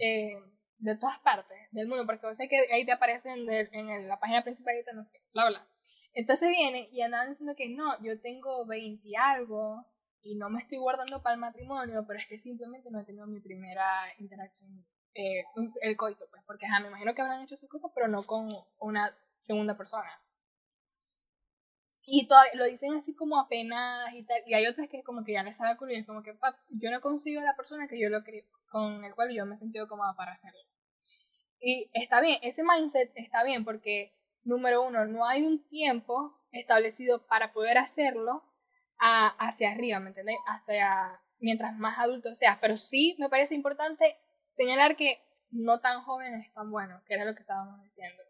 [0.00, 0.42] eh,
[0.80, 4.74] de todas partes del mundo, porque sea que ahí te aparecen en la página principal
[4.74, 5.66] y no sé qué, bla, bla.
[6.12, 9.86] Entonces viene y andan diciendo que no, yo tengo 20 y algo
[10.22, 13.26] y no me estoy guardando para el matrimonio, pero es que simplemente no he tenido
[13.26, 13.86] mi primera
[14.18, 15.44] interacción, eh,
[15.82, 19.16] el coito, pues, porque me imagino que habrán hecho sus cosas, pero no con una
[19.40, 20.10] segunda persona.
[22.12, 24.42] Y todavía lo dicen así como apenas y tal.
[24.44, 26.36] Y hay otras que como que ya les sabe culo y es como que,
[26.70, 28.18] yo no consigo la persona que yo lo
[28.68, 30.58] con el cual yo me he sentido cómoda para hacerlo.
[31.60, 37.28] Y está bien, ese mindset está bien porque, número uno, no hay un tiempo establecido
[37.28, 38.42] para poder hacerlo
[38.98, 40.36] hacia arriba, ¿me entiendes?
[40.48, 42.58] Hasta mientras más adulto seas.
[42.60, 44.18] Pero sí me parece importante
[44.54, 48.20] señalar que no tan jóvenes es tan bueno, que era lo que estábamos diciendo.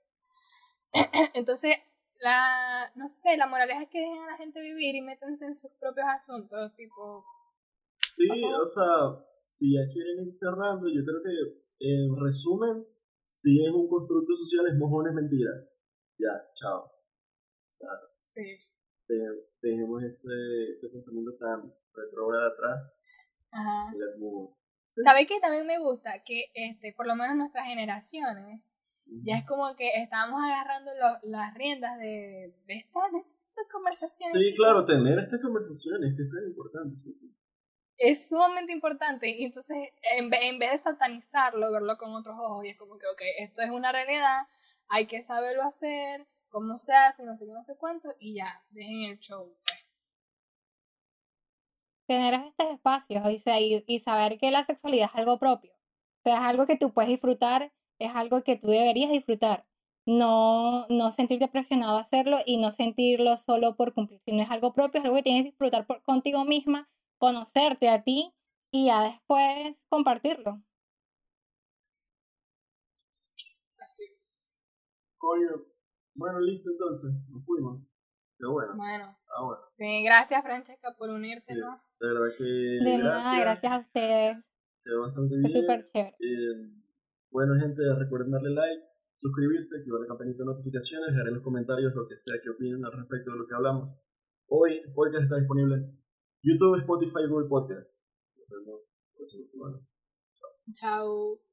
[1.32, 1.78] Entonces,
[2.20, 5.54] la, no sé, la moraleja es que dejen a la gente vivir y métanse en
[5.54, 7.24] sus propios asuntos, tipo...
[8.12, 12.86] Sí, o sea, si ya quieren ir cerrando, yo creo que en resumen,
[13.24, 15.50] si es un constructo social, es mojón, es mentira.
[16.18, 16.84] Ya, chao.
[16.84, 17.88] O sea,
[18.20, 18.58] sí.
[19.62, 22.92] dejemos ese, ese pensamiento tan retrógrado atrás.
[23.50, 23.92] Ajá.
[24.88, 25.02] ¿Sí?
[25.04, 26.22] ¿Sabes qué también me gusta?
[26.24, 28.60] Que este, por lo menos nuestras generaciones
[29.10, 30.90] ya es como que estamos agarrando
[31.22, 34.32] las riendas de, de, esta, de conversaciones.
[34.32, 37.34] Sí, claro, tener estas conversaciones, que es tan importante, sí, sí.
[37.98, 39.76] Es sumamente importante y entonces
[40.16, 43.62] en, en vez de satanizarlo, verlo con otros ojos, y es como que, ok, esto
[43.62, 44.46] es una realidad,
[44.88, 48.64] hay que saberlo hacer, cómo se hace, no sé qué, no sé cuánto, y ya,
[48.70, 49.54] dejen el show.
[49.64, 49.78] Pues.
[52.06, 56.40] Tener estos espacios y, y saber que la sexualidad es algo propio, o sea, es
[56.40, 57.70] algo que tú puedes disfrutar
[58.00, 59.66] es algo que tú deberías disfrutar.
[60.06, 64.72] No, no sentirte presionado a hacerlo y no sentirlo solo por cumplir, sino es algo
[64.72, 66.88] propio, es algo que tienes que disfrutar por, contigo misma,
[67.18, 68.32] conocerte a ti
[68.72, 70.62] y ya después compartirlo.
[73.78, 74.52] Así es.
[76.14, 77.82] bueno, listo entonces, nos fuimos.
[78.38, 78.72] Pero bueno.
[78.74, 79.18] Bueno.
[79.28, 79.62] Ah, bueno.
[79.68, 81.78] Sí, gracias Francesca por unirte, ¿no?
[82.00, 82.44] De verdad que.
[82.44, 84.36] De nada, gracias a ustedes.
[84.98, 85.46] bastante bien.
[85.46, 86.16] Es súper chévere.
[86.20, 86.80] Eh,
[87.30, 88.82] bueno, gente, recuerden darle like,
[89.14, 92.84] suscribirse, activar la campanita de notificaciones, dejar en los comentarios lo que sea que opinen
[92.84, 93.96] al respecto de lo que hablamos.
[94.48, 96.02] Hoy, el podcast está disponible en
[96.42, 97.88] YouTube, Spotify Google Podcast.
[98.36, 99.78] Nos vemos la próxima semana.
[100.74, 101.49] Chao.